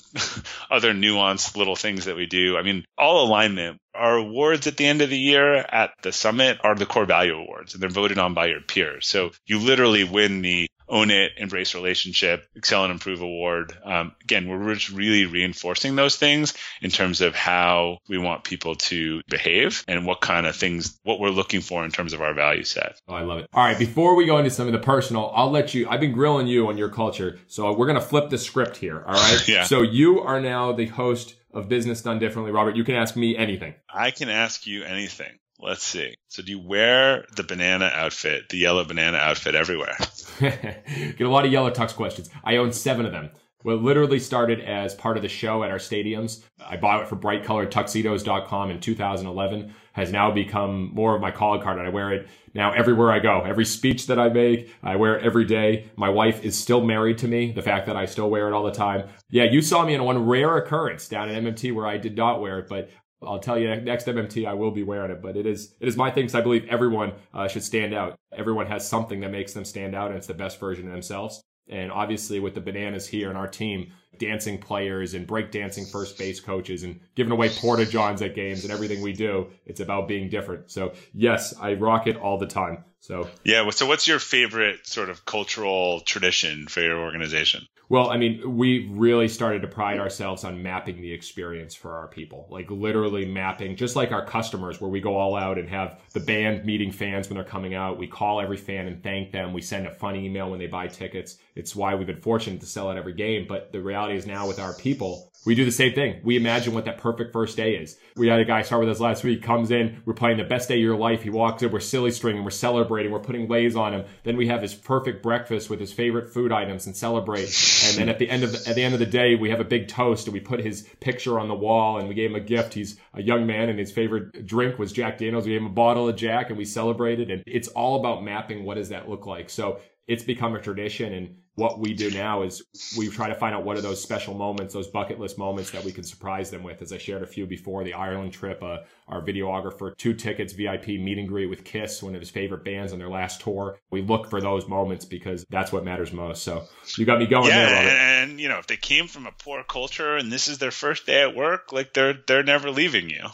[0.71, 2.57] other nuanced little things that we do.
[2.57, 3.79] I mean, all alignment.
[3.93, 7.35] Our awards at the end of the year at the summit are the core value
[7.35, 9.07] awards and they're voted on by your peers.
[9.07, 13.73] So you literally win the own it, embrace relationship, excel and improve award.
[13.83, 18.75] Um, again, we're just really reinforcing those things in terms of how we want people
[18.75, 22.33] to behave and what kind of things, what we're looking for in terms of our
[22.33, 22.99] value set.
[23.07, 23.49] Oh, I love it.
[23.53, 23.77] All right.
[23.77, 26.67] Before we go into some of the personal, I'll let you, I've been grilling you
[26.67, 27.39] on your culture.
[27.47, 29.03] So we're going to flip the script here.
[29.05, 29.43] All right.
[29.47, 29.63] yeah.
[29.63, 32.51] So you are now the host of Business Done Differently.
[32.51, 33.73] Robert, you can ask me anything.
[33.89, 35.31] I can ask you anything.
[35.59, 36.15] Let's see.
[36.27, 39.97] So do you wear the banana outfit, the yellow banana outfit everywhere?
[40.39, 42.29] Get a lot of yellow tux questions.
[42.43, 43.31] I own seven of them.
[43.63, 46.43] Well, literally started as part of the show at our stadiums.
[46.63, 49.73] I bought it for brightcoloredtuxedos.com in 2011.
[49.93, 53.17] Has now become more of my calling card, and I wear it now everywhere I
[53.17, 53.41] go.
[53.41, 55.89] Every speech that I make, I wear it every day.
[55.95, 57.51] My wife is still married to me.
[57.51, 59.09] The fact that I still wear it all the time.
[59.31, 62.41] Yeah, you saw me in one rare occurrence down at MMT where I did not
[62.41, 65.45] wear it, but I'll tell you next MMT I will be wearing it, but it
[65.45, 68.15] is it is my thing because I believe everyone uh, should stand out.
[68.31, 71.41] Everyone has something that makes them stand out, and it's the best version of themselves.
[71.69, 76.39] And obviously, with the bananas here and our team, dancing players and breakdancing first base
[76.39, 80.29] coaches and giving away porta johns at games and everything we do, it's about being
[80.29, 80.71] different.
[80.71, 82.83] So yes, I rock it all the time.
[83.07, 83.69] So yeah.
[83.69, 87.65] So what's your favorite sort of cultural tradition for your organization?
[87.87, 92.09] Well, I mean, we really started to pride ourselves on mapping the experience for our
[92.09, 96.01] people, like literally mapping, just like our customers, where we go all out and have
[96.11, 97.97] the band meeting fans when they're coming out.
[97.97, 99.53] We call every fan and thank them.
[99.53, 101.37] We send a fun email when they buy tickets.
[101.55, 103.45] It's why we've been fortunate to sell out every game.
[103.47, 106.19] But the reality is now with our people, we do the same thing.
[106.25, 107.97] We imagine what that perfect first day is.
[108.17, 110.67] We had a guy start with us last week, comes in, we're playing the best
[110.67, 111.23] day of your life.
[111.23, 114.05] He walks in, we're silly stringing, we're celebrating, we're putting leis on him.
[114.23, 117.47] Then we have his perfect breakfast with his favorite food items and celebrate.
[117.85, 119.61] And then at the end of the, at the end of the day, we have
[119.61, 122.35] a big toast and we put his picture on the wall and we gave him
[122.35, 122.73] a gift.
[122.73, 125.45] He's a young man and his favorite drink was Jack Daniels.
[125.45, 127.31] We gave him a bottle of Jack and we celebrated.
[127.31, 129.49] And it's all about mapping what does that look like.
[129.49, 132.61] So it's become a tradition and what we do now is
[132.95, 135.83] we try to find out what are those special moments, those bucket list moments that
[135.83, 136.83] we can surprise them with.
[136.83, 140.89] As I shared a few before, the Ireland trip, uh, our videographer, two tickets, VIP
[140.89, 143.79] meet and greet with Kiss, one of his favorite bands on their last tour.
[143.89, 146.43] We look for those moments because that's what matters most.
[146.43, 146.65] So
[146.95, 147.89] you got me going yeah, there.
[147.89, 150.69] And, and, you know, if they came from a poor culture and this is their
[150.69, 153.25] first day at work, like they're they're never leaving you.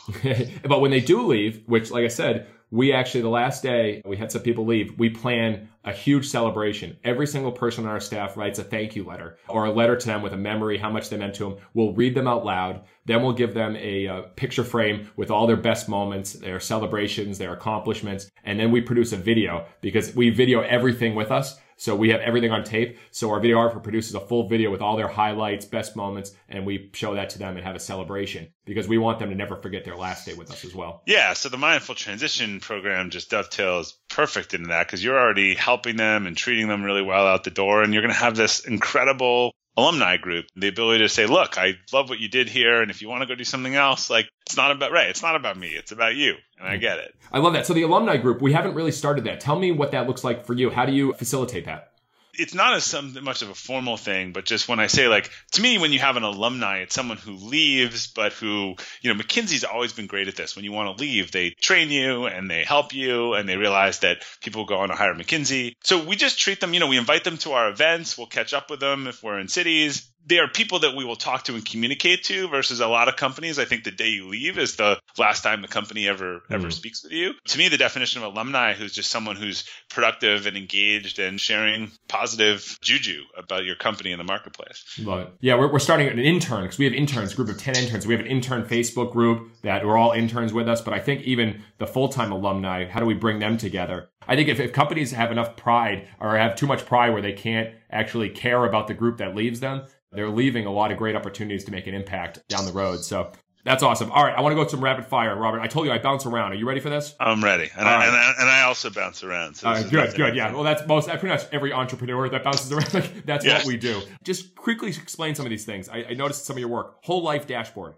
[0.64, 4.18] but when they do leave, which like I said, we actually, the last day, we
[4.18, 4.98] had some people leave.
[4.98, 6.98] We plan a huge celebration.
[7.04, 10.06] Every single person on our staff writes a thank you letter or a letter to
[10.08, 11.58] them with a memory, how much they meant to them.
[11.76, 12.82] We'll read them out loud.
[13.06, 17.38] Then we'll give them a, a, picture frame with all their best moments, their celebrations,
[17.38, 18.32] their accomplishments.
[18.44, 21.60] And then we produce a video because we video everything with us.
[21.84, 22.98] So we have everything on tape.
[23.12, 26.90] So our videographer produces a full video with all their highlights, best moments, and we
[26.94, 29.84] show that to them and have a celebration because we want them to never forget
[29.84, 31.02] their last day with us as well.
[31.06, 31.34] Yeah.
[31.34, 36.26] So the mindful transition program just dovetails perfect into that because you're already helping them
[36.26, 37.84] and treating them really well out the door.
[37.84, 41.74] And you're going to have this incredible alumni group the ability to say look i
[41.92, 44.30] love what you did here and if you want to go do something else like
[44.46, 47.16] it's not about right it's not about me it's about you and i get it.
[47.32, 47.66] I love that.
[47.66, 49.40] So the alumni group we haven't really started that.
[49.40, 50.70] Tell me what that looks like for you.
[50.70, 51.93] How do you facilitate that
[52.34, 55.62] it's not as much of a formal thing, but just when I say like to
[55.62, 59.64] me, when you have an alumni, it's someone who leaves, but who you know McKinsey's
[59.64, 60.56] always been great at this.
[60.56, 64.00] When you want to leave, they train you and they help you, and they realize
[64.00, 65.74] that people go on to hire McKinsey.
[65.84, 66.74] So we just treat them.
[66.74, 68.18] You know, we invite them to our events.
[68.18, 71.16] We'll catch up with them if we're in cities they are people that we will
[71.16, 73.60] talk to and communicate to versus a lot of companies.
[73.60, 76.54] I think the day you leave is the last time the company ever mm-hmm.
[76.54, 77.34] ever speaks with you.
[77.48, 81.92] To me, the definition of alumni who's just someone who's productive and engaged and sharing
[82.08, 84.84] positive juju about your company in the marketplace.
[84.98, 85.34] It.
[85.42, 88.08] Yeah, we're, we're starting an intern because we have interns, group of 10 interns.
[88.08, 90.82] We have an intern Facebook group that are all interns with us.
[90.82, 94.10] But I think even the full-time alumni, how do we bring them together?
[94.28, 97.34] I think if, if companies have enough pride or have too much pride where they
[97.34, 99.84] can't actually care about the group that leaves them,
[100.14, 103.04] they're leaving a lot of great opportunities to make an impact down the road.
[103.04, 103.32] So
[103.66, 104.12] that's awesome.
[104.12, 105.62] All right, I want to go to some rapid fire, Robert.
[105.62, 106.52] I told you I bounce around.
[106.52, 107.16] Are you ready for this?
[107.20, 108.08] I'm ready, and, I, right.
[108.08, 109.56] and, I, and I, also bounce around.
[109.56, 110.54] So good, good, yeah.
[110.54, 111.08] Well, that's most.
[111.08, 113.10] I pretty much every entrepreneur that bounces around.
[113.26, 113.64] that's yes.
[113.64, 114.02] what we do.
[114.24, 115.88] Just quickly explain some of these things.
[115.88, 116.98] I, I noticed some of your work.
[117.04, 117.96] Whole life dashboard.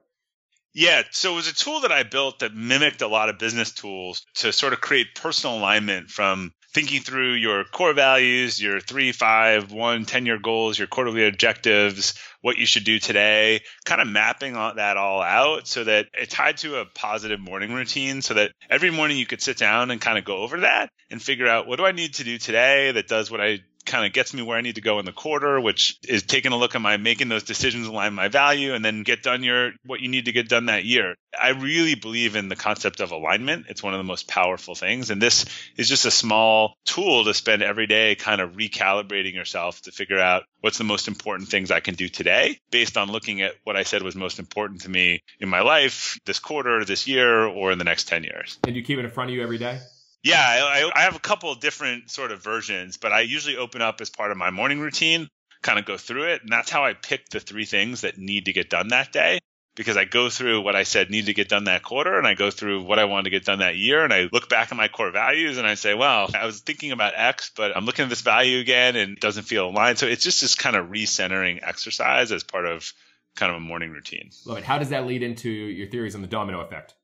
[0.76, 3.72] Yeah, so it was a tool that I built that mimicked a lot of business
[3.72, 9.14] tools to sort of create personal alignment from thinking through your core values, your three,
[9.14, 14.10] five, one, 10 year goals, your quarterly objectives, what you should do today, kind of
[14.10, 18.52] mapping that all out so that it tied to a positive morning routine so that
[18.70, 21.66] every morning you could sit down and kind of go over that and figure out
[21.66, 23.60] what do I need to do today that does what I
[23.96, 26.52] kind of gets me where I need to go in the quarter, which is taking
[26.52, 29.72] a look at my making those decisions align my value and then get done your
[29.86, 31.16] what you need to get done that year.
[31.42, 33.68] I really believe in the concept of alignment.
[33.70, 35.12] It's one of the most powerful things.
[35.12, 35.46] And this
[35.78, 40.20] is just a small tool to spend every day kind of recalibrating yourself to figure
[40.20, 43.78] out what's the most important things I can do today based on looking at what
[43.78, 47.72] I said was most important to me in my life this quarter, this year, or
[47.72, 48.60] in the next 10 years.
[48.66, 49.80] And you keep it in front of you every day?
[50.26, 53.84] Yeah, I, I have a couple of different sort of versions, but I usually open
[53.84, 55.30] up as part of my morning routine,
[55.62, 56.42] kind of go through it.
[56.42, 59.38] And that's how I pick the three things that need to get done that day
[59.76, 62.34] because I go through what I said need to get done that quarter and I
[62.34, 64.78] go through what I wanted to get done that year and I look back at
[64.78, 68.04] my core values and I say, well, I was thinking about X, but I'm looking
[68.04, 70.00] at this value again and it doesn't feel aligned.
[70.00, 72.92] So it's just this kind of recentering exercise as part of
[73.36, 74.32] kind of a morning routine.
[74.48, 74.64] Love it.
[74.64, 76.96] How does that lead into your theories on the domino effect?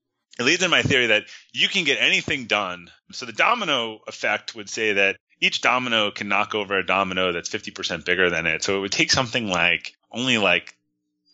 [0.41, 2.89] It leads in my theory that you can get anything done.
[3.12, 7.49] So the domino effect would say that each domino can knock over a domino that's
[7.49, 8.63] 50% bigger than it.
[8.63, 10.75] So it would take something like only like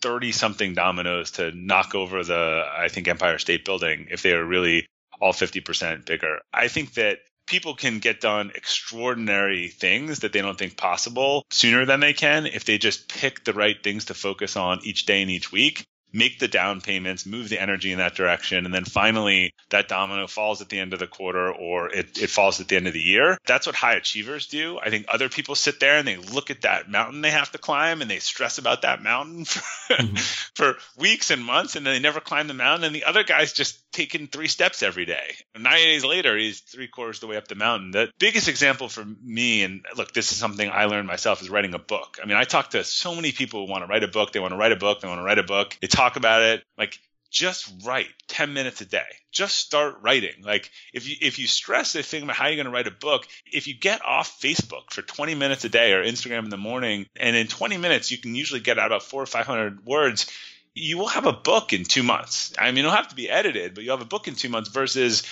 [0.02, 4.46] 30 something dominoes to knock over the, I think, Empire State Building if they were
[4.46, 4.88] really
[5.20, 6.40] all 50% bigger.
[6.54, 11.86] I think that people can get done extraordinary things that they don't think possible sooner
[11.86, 15.22] than they can if they just pick the right things to focus on each day
[15.22, 15.86] and each week
[16.18, 20.26] make the down payments, move the energy in that direction, and then finally that domino
[20.26, 22.94] falls at the end of the quarter or it, it falls at the end of
[22.94, 23.38] the year.
[23.46, 24.80] That's what high achievers do.
[24.80, 27.58] I think other people sit there and they look at that mountain they have to
[27.58, 30.16] climb and they stress about that mountain for, mm-hmm.
[30.56, 32.86] for weeks and months and then they never climb the mountain.
[32.86, 35.36] And the other guy's just taking three steps every day.
[35.58, 37.92] Nine days later, he's three quarters of the way up the mountain.
[37.92, 41.74] The biggest example for me, and look, this is something I learned myself, is writing
[41.74, 42.20] a book.
[42.22, 44.34] I mean, I talk to so many people who want to write a book.
[44.34, 45.02] They want to write a book.
[45.02, 45.76] They want to write a book.
[45.82, 46.64] They talk about it.
[46.78, 49.06] Like, just write 10 minutes a day.
[49.32, 50.42] Just start writing.
[50.42, 52.92] Like if you if you stress the thing about how you're going to write a
[52.92, 56.58] book, if you get off Facebook for 20 minutes a day or Instagram in the
[56.58, 60.32] morning, and in 20 minutes you can usually get out about four or 500 words,
[60.74, 62.54] you will have a book in two months.
[62.58, 64.70] I mean, it'll have to be edited, but you'll have a book in two months
[64.70, 65.24] versus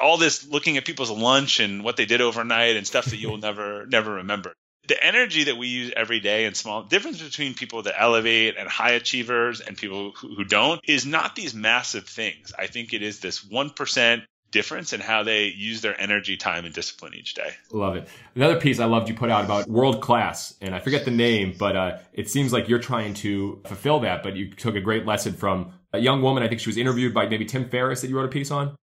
[0.00, 3.38] all this looking at people's lunch and what they did overnight and stuff that you'll
[3.48, 4.54] never never remember
[4.86, 8.68] the energy that we use every day and small difference between people that elevate and
[8.68, 12.52] high achievers and people who, who don't is not these massive things.
[12.58, 14.22] I think it is this 1%
[14.54, 17.50] difference in how they use their energy, time, and discipline each day.
[17.72, 18.08] Love it.
[18.36, 21.54] Another piece I loved you put out about world class, and I forget the name,
[21.58, 24.22] but uh, it seems like you're trying to fulfill that.
[24.22, 26.44] But you took a great lesson from a young woman.
[26.44, 28.76] I think she was interviewed by maybe Tim Ferriss that you wrote a piece on.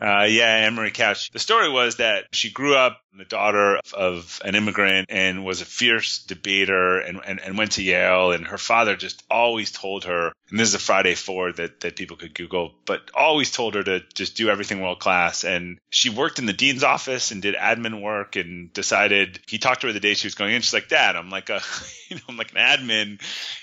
[0.00, 1.30] Uh, yeah, Marie Couch.
[1.30, 5.64] The story was that she grew up the daughter of an immigrant and was a
[5.64, 8.32] fierce debater and, and, and went to Yale.
[8.32, 11.96] And her father just always told her, and this is a Friday forward that, that
[11.96, 15.44] people could Google, but always told her to just do everything world class.
[15.44, 19.82] And she worked in the dean's office and did admin work and decided he talked
[19.82, 20.62] to her the day she was going in.
[20.62, 21.60] She's like, Dad, I'm like a,
[22.08, 23.20] you know, I'm like an admin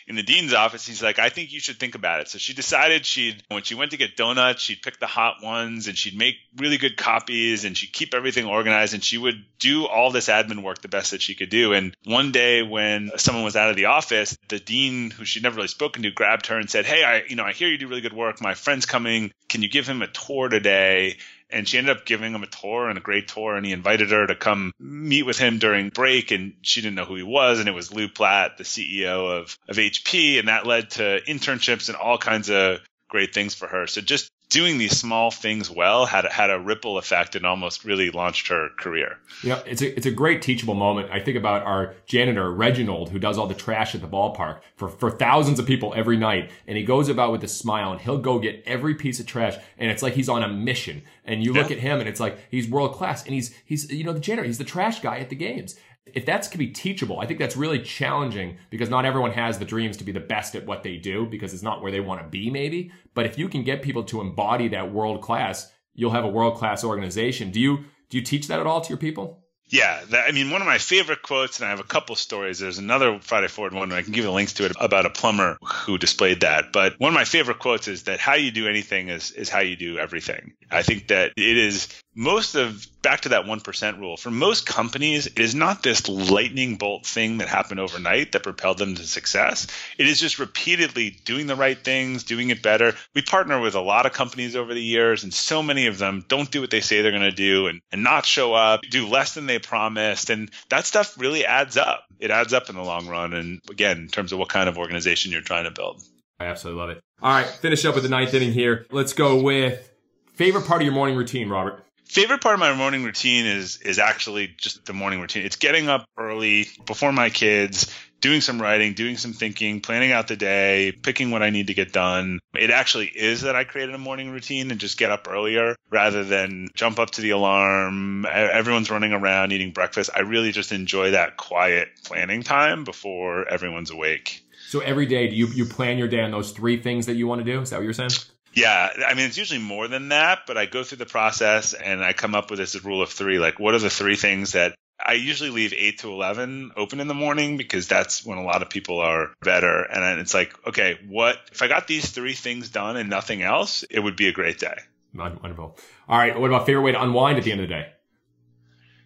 [0.08, 0.88] in the dean's office.
[0.88, 2.30] He's like, I think you should think about it.
[2.30, 5.88] So she decided she'd, when she went to get donuts, she'd pick the hot ones
[5.88, 9.86] and she'd make really good copies and she'd keep everything organized and she would do
[9.86, 11.74] all this admin work the best that she could do.
[11.74, 15.58] And one day when someone was out of the office, the dean, who she'd never
[15.58, 17.88] really spoken to, grabbed her and said, Hey, I, you know, I hear you do
[17.88, 18.42] really good work.
[18.42, 19.32] My friend's coming.
[19.50, 21.18] Can you give him a tour today?
[21.52, 24.12] and she ended up giving him a tour and a great tour and he invited
[24.12, 27.60] her to come meet with him during break and she didn't know who he was
[27.60, 31.89] and it was Lew Platt the CEO of of HP and that led to internships
[31.89, 32.80] and all kinds of
[33.10, 36.97] great things for her so just doing these small things well had had a ripple
[36.97, 39.18] effect and almost really launched her career.
[39.43, 41.10] Yeah, it's a it's a great teachable moment.
[41.10, 44.89] I think about our janitor Reginald who does all the trash at the ballpark for
[44.89, 48.20] for thousands of people every night, and he goes about with a smile and he'll
[48.20, 51.02] go get every piece of trash, and it's like he's on a mission.
[51.24, 54.04] And you look at him and it's like he's world class, and he's he's you
[54.04, 55.76] know the janitor, he's the trash guy at the games
[56.06, 59.66] if that's can be teachable, I think that's really challenging because not everyone has the
[59.66, 62.22] dreams to be the best at what they do because it's not where they want
[62.22, 62.91] to be, maybe.
[63.14, 66.58] But if you can get people to embody that world class, you'll have a world
[66.58, 67.52] class organization.
[67.52, 69.41] Do you do you teach that at all to your people?
[69.72, 72.60] Yeah, that, I mean, one of my favorite quotes, and I have a couple stories.
[72.60, 75.58] There's another Friday Forward one, I can give you links to it about a plumber
[75.64, 76.74] who displayed that.
[76.74, 79.62] But one of my favorite quotes is that how you do anything is, is how
[79.62, 80.56] you do everything.
[80.70, 85.28] I think that it is most of back to that 1% rule for most companies
[85.28, 89.68] it is not this lightning bolt thing that happened overnight that propelled them to success.
[89.97, 92.93] It is just repeatedly doing the right things doing it better.
[93.16, 96.26] We partner with a lot of companies over the years and so many of them
[96.28, 99.07] don't do what they say they're going to do and, and not show up do
[99.07, 102.05] less than they promised and that stuff really adds up.
[102.20, 104.78] It adds up in the long run and again in terms of what kind of
[104.78, 106.03] organization you're trying to build.
[106.39, 107.01] I absolutely love it.
[107.22, 108.86] All right finish up with the ninth inning here.
[108.91, 109.89] Let's go with
[110.34, 113.97] favorite part of your morning routine robert favorite part of my morning routine is is
[113.97, 115.45] actually just the morning routine.
[115.45, 117.89] It's getting up early before my kids,
[118.20, 121.74] doing some writing, doing some thinking, planning out the day, picking what I need to
[121.74, 122.39] get done.
[122.53, 126.26] It actually is that I created a morning routine and just get up earlier rather
[126.26, 128.26] than jump up to the alarm.
[128.26, 130.09] Everyone's running around eating breakfast.
[130.14, 134.43] I really just enjoy that quiet planning time before everyone's awake.
[134.68, 137.26] So every day, do you you plan your day on those three things that you
[137.28, 137.62] want to do?
[137.62, 138.12] Is that what you're saying?
[138.54, 142.04] Yeah, I mean it's usually more than that, but I go through the process and
[142.04, 143.39] I come up with this rule of three.
[143.39, 147.08] Like, what are the three things that I usually leave eight to eleven open in
[147.08, 149.82] the morning because that's when a lot of people are better.
[149.82, 153.84] And it's like, okay, what if I got these three things done and nothing else?
[153.89, 154.76] It would be a great day.
[155.14, 155.78] Wonderful.
[156.08, 157.91] All right, what about favorite way to unwind at the end of the day?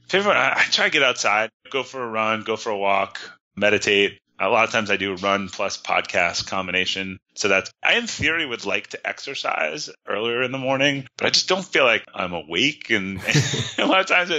[0.07, 3.19] Favorite, I try to get outside, go for a run, go for a walk,
[3.55, 7.19] meditate a lot of times I do run plus podcast combination.
[7.35, 11.29] So that's, I in theory would like to exercise earlier in the morning, but I
[11.29, 12.89] just don't feel like I'm awake.
[12.89, 13.21] And
[13.77, 14.31] a lot of times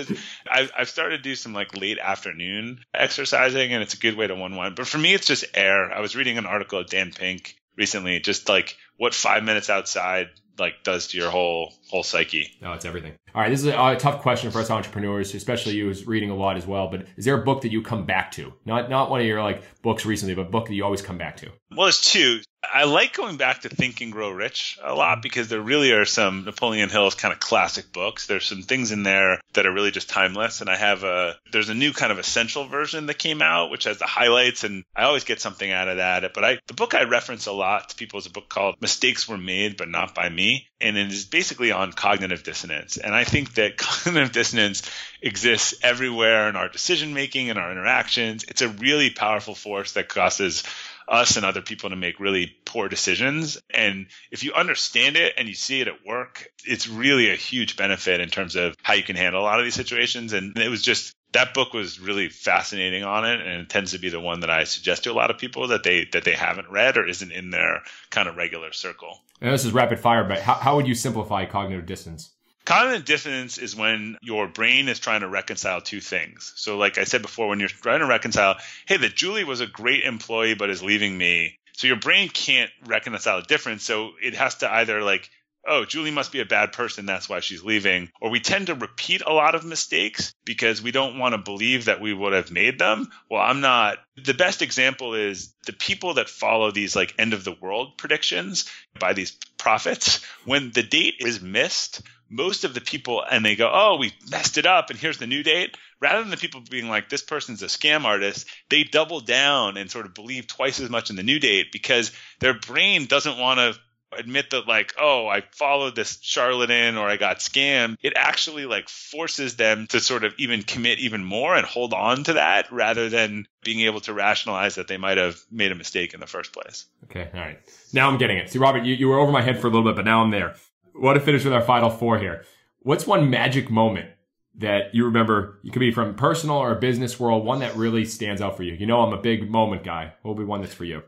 [0.50, 4.26] I've, I've started to do some like late afternoon exercising and it's a good way
[4.26, 4.76] to unwind.
[4.76, 5.92] But for me, it's just air.
[5.92, 10.28] I was reading an article of Dan Pink recently, just like what five minutes outside
[10.58, 12.56] like does to your whole whole psyche.
[12.60, 13.14] No, it's everything.
[13.34, 16.30] All right, this is a, a, tough question for us entrepreneurs, especially you who's reading
[16.30, 16.88] a lot as well.
[16.88, 18.52] But is there a book that you come back to?
[18.64, 21.18] Not not one of your like books recently, but a book that you always come
[21.18, 21.50] back to.
[21.70, 22.40] Well, there's two.
[22.72, 26.04] I like going back to Think and Grow Rich a lot because there really are
[26.04, 28.26] some Napoleon Hill's kind of classic books.
[28.26, 30.60] There's some things in there that are really just timeless.
[30.60, 33.84] And I have a, there's a new kind of essential version that came out, which
[33.84, 34.64] has the highlights.
[34.64, 36.34] And I always get something out of that.
[36.34, 39.28] But I, the book I reference a lot to people is a book called Mistakes
[39.28, 40.68] Were Made, but Not by Me.
[40.80, 42.96] And it is basically on cognitive dissonance.
[42.96, 44.82] And I think that cognitive dissonance
[45.22, 48.44] exists everywhere in our decision making and our interactions.
[48.44, 50.62] It's a really powerful force that causes
[51.08, 53.58] us and other people to make really poor decisions.
[53.70, 57.76] And if you understand it and you see it at work, it's really a huge
[57.76, 60.32] benefit in terms of how you can handle a lot of these situations.
[60.32, 63.98] And it was just that book was really fascinating on it and it tends to
[63.98, 66.34] be the one that I suggest to a lot of people that they that they
[66.34, 69.20] haven't read or isn't in their kind of regular circle.
[69.40, 72.30] And this is rapid fire, but how, how would you simplify cognitive dissonance?
[72.66, 76.52] Cognitive dissonance is when your brain is trying to reconcile two things.
[76.56, 78.56] So, like I said before, when you're trying to reconcile,
[78.86, 81.58] hey, that Julie was a great employee but is leaving me.
[81.74, 83.84] So your brain can't reconcile the difference.
[83.84, 85.30] So it has to either like
[85.66, 87.06] oh, Julie must be a bad person.
[87.06, 88.10] That's why she's leaving.
[88.20, 91.86] Or we tend to repeat a lot of mistakes because we don't want to believe
[91.86, 93.08] that we would have made them.
[93.30, 93.98] Well, I'm not.
[94.16, 98.70] The best example is the people that follow these like end of the world predictions
[98.98, 100.24] by these prophets.
[100.44, 104.58] When the date is missed, most of the people and they go, oh, we messed
[104.58, 105.76] it up and here's the new date.
[106.00, 109.90] Rather than the people being like, this person's a scam artist, they double down and
[109.90, 113.58] sort of believe twice as much in the new date because their brain doesn't want
[113.58, 113.80] to
[114.18, 118.88] admit that like oh i followed this charlatan or i got scammed it actually like
[118.88, 123.08] forces them to sort of even commit even more and hold on to that rather
[123.08, 126.52] than being able to rationalize that they might have made a mistake in the first
[126.52, 126.86] place.
[127.04, 127.58] Okay all right.
[127.92, 128.50] Now i'm getting it.
[128.50, 130.30] See robert you, you were over my head for a little bit but now i'm
[130.30, 130.54] there.
[130.94, 132.44] Want to finish with our final four here?
[132.80, 134.10] What's one magic moment
[134.58, 135.58] that you remember?
[135.64, 138.74] It could be from personal or business world one that really stands out for you.
[138.74, 140.12] You know i'm a big moment guy.
[140.22, 141.02] What will be one that's for you?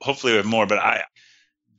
[0.00, 1.04] Hopefully we have more but i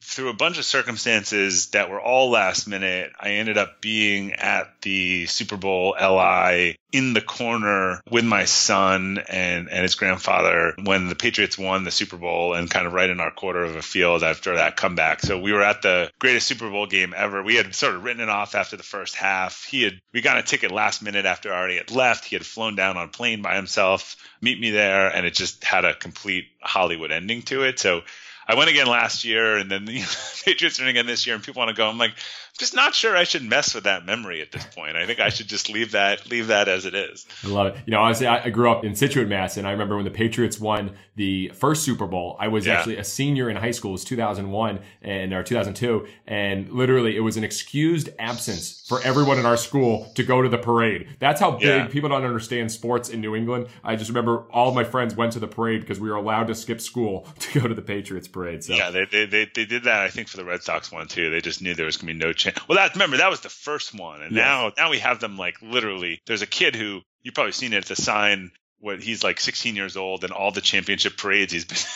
[0.04, 4.82] through a bunch of circumstances that were all last minute, I ended up being at
[4.82, 11.08] the Super Bowl LI in the corner with my son and, and his grandfather when
[11.08, 13.82] the Patriots won the Super Bowl and kind of right in our quarter of a
[13.82, 15.22] field after that comeback.
[15.22, 17.42] So we were at the greatest Super Bowl game ever.
[17.44, 19.66] We had sort of written it off after the first half.
[19.66, 22.26] He had, we got a ticket last minute after I already had left.
[22.26, 25.86] He had flown down on plane by himself, meet me there, and it just had
[25.86, 27.80] a complete Hollywood ending to it.
[27.80, 28.02] So
[28.48, 30.02] I went again last year, and then the
[30.46, 31.88] Patriots are again this year, and people want to go.
[31.88, 32.14] I'm like,
[32.58, 34.96] just not sure I should mess with that memory at this point.
[34.96, 37.26] I think I should just leave that leave that as it is.
[37.44, 37.78] I love it.
[37.86, 40.60] You know, honestly, I grew up in Scituate, Mass, and I remember when the Patriots
[40.60, 42.38] won the first Super Bowl.
[42.40, 42.74] I was yeah.
[42.74, 43.92] actually a senior in high school.
[43.92, 49.40] It was 2001 and or 2002, and literally it was an excused absence for everyone
[49.40, 51.08] in our school to go to the parade.
[51.20, 51.88] That's how big yeah.
[51.88, 53.68] people don't understand sports in New England.
[53.84, 56.56] I just remember all my friends went to the parade because we were allowed to
[56.56, 58.64] skip school to go to the Patriots parade.
[58.64, 60.02] So yeah, they they they, they did that.
[60.02, 61.30] I think for the Red Sox one too.
[61.30, 62.58] They just knew there was going to be no chance.
[62.68, 64.44] Well, that remember that was the first one, and yes.
[64.44, 66.22] now now we have them like literally.
[66.26, 67.78] There's a kid who you've probably seen it.
[67.78, 68.52] It's a sign.
[68.80, 71.78] What he's like 16 years old, and all the championship parades he's been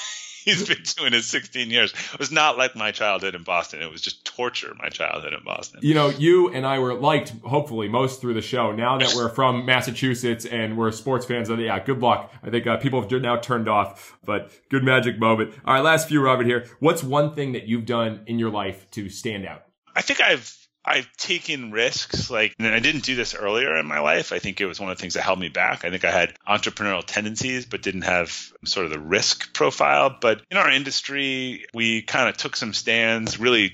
[0.45, 1.91] he's been doing his 16 years.
[2.13, 3.81] It was not like my childhood in Boston.
[3.81, 5.79] It was just torture, my childhood in Boston.
[5.83, 8.71] You know, you and I were liked, hopefully, most through the show.
[8.71, 12.31] Now that we're from Massachusetts and we're sports fans, of yeah, good luck.
[12.43, 15.53] I think uh, people have now turned off, but good magic moment.
[15.65, 16.65] All right, last few, Robert, here.
[16.79, 19.64] What's one thing that you've done in your life to stand out?
[19.95, 20.55] I think I've
[20.87, 22.29] I've taken risks.
[22.29, 24.31] Like, I didn't do this earlier in my life.
[24.31, 25.83] I think it was one of the things that held me back.
[25.83, 30.15] I think I had entrepreneurial tendencies, but didn't have sort of the risk profile.
[30.21, 33.73] But in our industry, we kind of took some stands, really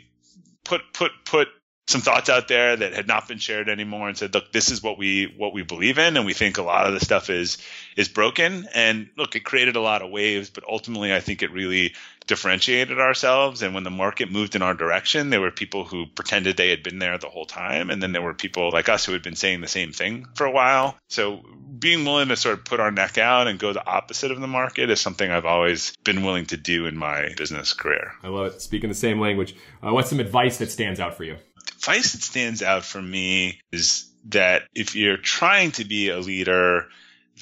[0.63, 1.49] put, put, put
[1.87, 4.81] some thoughts out there that had not been shared anymore and said, look, this is
[4.81, 7.57] what we what we believe in, and we think a lot of the stuff is
[7.97, 8.67] is broken.
[8.73, 11.93] And look, it created a lot of waves, but ultimately, I think it really
[12.31, 13.61] differentiated ourselves.
[13.61, 16.81] And when the market moved in our direction, there were people who pretended they had
[16.81, 19.35] been there the whole time, and then there were people like us who had been
[19.35, 20.95] saying the same thing for a while.
[21.09, 21.41] So
[21.77, 24.47] being willing to sort of put our neck out and go the opposite of the
[24.47, 28.13] market is something I've always been willing to do in my business career.
[28.23, 28.61] I love it.
[28.61, 29.53] Speaking the same language.
[29.83, 31.35] Uh, what's some advice that stands out for you?
[31.81, 36.85] advice that stands out for me is that if you're trying to be a leader,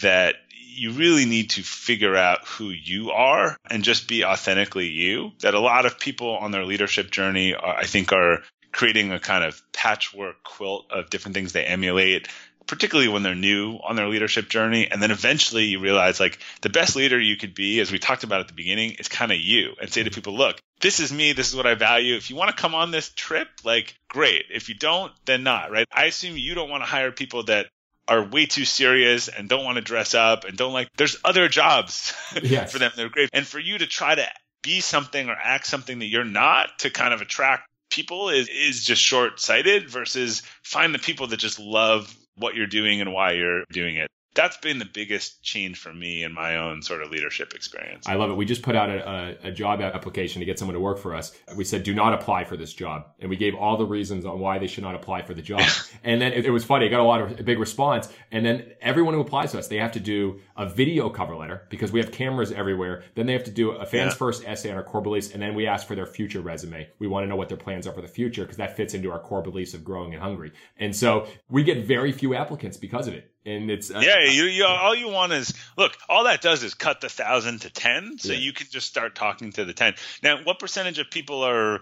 [0.02, 0.36] that
[0.80, 5.32] you really need to figure out who you are and just be authentically you.
[5.42, 9.20] That a lot of people on their leadership journey, are, I think, are creating a
[9.20, 12.28] kind of patchwork quilt of different things they emulate
[12.70, 14.88] particularly when they're new on their leadership journey.
[14.90, 18.24] And then eventually you realize like the best leader you could be, as we talked
[18.24, 21.12] about at the beginning, is kind of you and say to people, look, this is
[21.12, 21.34] me.
[21.34, 22.16] This is what I value.
[22.16, 24.46] If you want to come on this trip, like great.
[24.54, 25.88] If you don't, then not, right?
[25.92, 27.70] I assume you don't want to hire people that
[28.10, 31.48] are way too serious and don't want to dress up and don't like, there's other
[31.48, 32.72] jobs yes.
[32.72, 32.92] for them.
[32.96, 33.30] They're great.
[33.32, 34.28] And for you to try to
[34.64, 38.84] be something or act something that you're not to kind of attract people is, is
[38.84, 43.34] just short sighted versus find the people that just love what you're doing and why
[43.34, 47.12] you're doing it that's been the biggest change for me in my own sort of
[47.12, 48.08] leadership experience.
[48.08, 48.36] I love it.
[48.36, 51.14] We just put out a, a, a, job application to get someone to work for
[51.14, 51.38] us.
[51.58, 53.08] We said, do not apply for this job.
[53.20, 55.62] And we gave all the reasons on why they should not apply for the job.
[56.06, 56.86] and then it, it, was funny.
[56.86, 58.08] I got a lot of a big response.
[58.32, 61.66] And then everyone who applies to us, they have to do a video cover letter
[61.70, 63.04] because we have cameras everywhere.
[63.16, 64.18] Then they have to do a fans yeah.
[64.18, 65.32] first essay on our core beliefs.
[65.32, 66.88] And then we ask for their future resume.
[67.00, 69.10] We want to know what their plans are for the future because that fits into
[69.10, 70.52] our core beliefs of growing and hungry.
[70.78, 74.30] And so we get very few applicants because of it and it's uh, yeah.
[74.30, 75.98] You, you all you want is look.
[76.10, 78.40] All that does is cut the thousand to ten, so yeah.
[78.40, 79.96] you can just start talking to the ten.
[80.22, 81.80] Now, what percentage of people are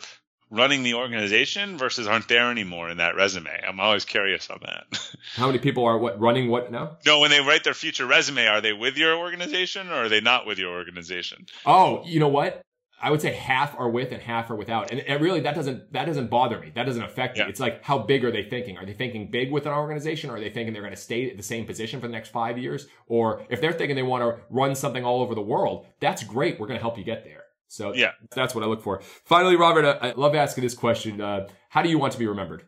[0.49, 3.49] running the organization versus aren't there anymore in that resume?
[3.67, 4.99] I'm always curious on that.
[5.35, 6.97] How many people are what running what now?
[7.05, 10.21] No, when they write their future resume, are they with your organization or are they
[10.21, 11.45] not with your organization?
[11.65, 12.61] Oh, you know what?
[12.99, 14.89] I would say half are with and half are without.
[14.89, 16.71] And, and really that doesn't, that doesn't bother me.
[16.73, 17.43] That doesn't affect Yeah.
[17.43, 17.51] me.
[17.51, 18.75] It's like, how big are they thinking?
[18.77, 20.31] Are they thinking big with an organization?
[20.31, 22.29] Or are they thinking they're going to stay at the same position for the next
[22.29, 22.87] five years?
[23.05, 26.59] Or if they're thinking they want to run something all over the world, that's great.
[26.59, 27.43] We're going to help you get there.
[27.67, 28.11] So Yeah.
[28.35, 29.01] that's what I look for.
[29.25, 31.21] Finally, Robert, I, I love asking this question.
[31.21, 32.63] Uh, how do you want to be remembered?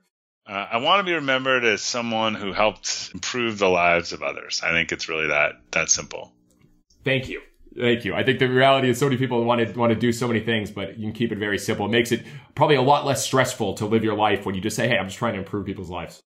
[0.48, 4.62] Uh, I want to be remembered as someone who helped improve the lives of others.
[4.64, 6.34] I think it's really that that simple.
[7.04, 7.42] Thank you.
[7.78, 8.16] Thank you.
[8.16, 10.40] I think the reality is so many people want to want to do so many
[10.40, 11.86] things, but you can keep it very simple.
[11.86, 12.26] It makes it
[12.56, 15.06] probably a lot less stressful to live your life when you just say, "Hey, I'm
[15.06, 16.20] just trying to improve people's lives."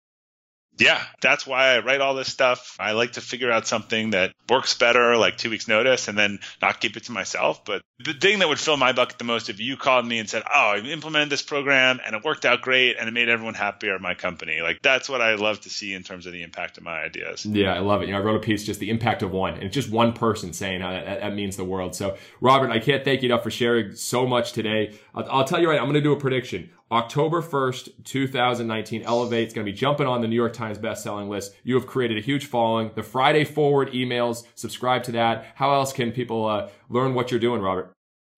[0.78, 2.78] Yeah, that's why I write all this stuff.
[2.80, 6.40] I like to figure out something that works better, like two weeks notice, and then
[6.62, 7.64] not keep it to myself.
[7.64, 10.30] But the thing that would fill my bucket the most if you called me and
[10.30, 13.54] said, "Oh, I implemented this program and it worked out great and it made everyone
[13.54, 16.42] happier at my company," like that's what I love to see in terms of the
[16.42, 17.46] impact of my ideas.
[17.46, 18.08] Yeah, I love it.
[18.08, 20.14] You know, I wrote a piece just the impact of one, and it's just one
[20.14, 21.96] person saying how that, that means the world.
[21.96, 24.98] So, Robert, I can't thank you enough for sharing so much today.
[25.14, 26.72] I'll, I'll tell you right, I'm going to do a prediction.
[26.94, 31.28] October 1st, 2019, Elevate is going to be jumping on the New York Times best-selling
[31.28, 31.56] list.
[31.64, 32.92] You have created a huge following.
[32.94, 35.48] The Friday Forward emails, subscribe to that.
[35.56, 37.92] How else can people uh, learn what you're doing, Robert?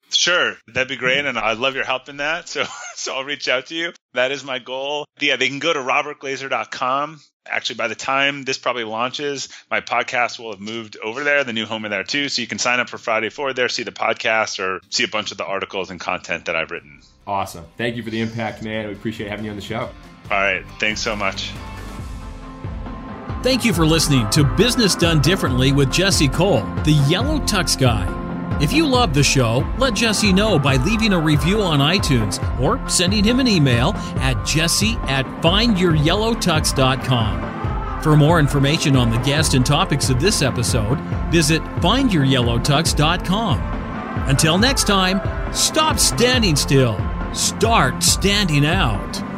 [0.09, 1.27] Sure, that'd be great, hmm.
[1.27, 2.49] and I'd love your help in that.
[2.55, 2.63] So,
[2.95, 3.91] so I'll reach out to you.
[4.13, 5.05] That is my goal.
[5.19, 7.19] Yeah, they can go to robertglazer.com.
[7.47, 11.51] Actually, by the time this probably launches, my podcast will have moved over there, the
[11.51, 12.29] new home in there too.
[12.29, 15.07] So you can sign up for Friday Forward there, see the podcast, or see a
[15.07, 17.01] bunch of the articles and content that I've written.
[17.27, 17.65] Awesome.
[17.77, 18.87] Thank you for the impact, man.
[18.87, 19.79] We appreciate having you on the show.
[19.79, 19.91] All
[20.29, 21.51] right, thanks so much.
[23.43, 28.24] Thank you for listening to Business Done Differently with Jesse Cole, the Yellow Tux Guy.
[28.61, 32.79] If you love the show, let Jesse know by leaving a review on iTunes or
[32.89, 38.01] sending him an email at jesse at findyouryellowtux.com.
[38.01, 40.97] For more information on the guest and topics of this episode,
[41.31, 43.59] visit findyouryellowtux.com.
[44.29, 45.19] Until next time,
[45.53, 46.97] stop standing still.
[47.33, 49.34] Start standing out.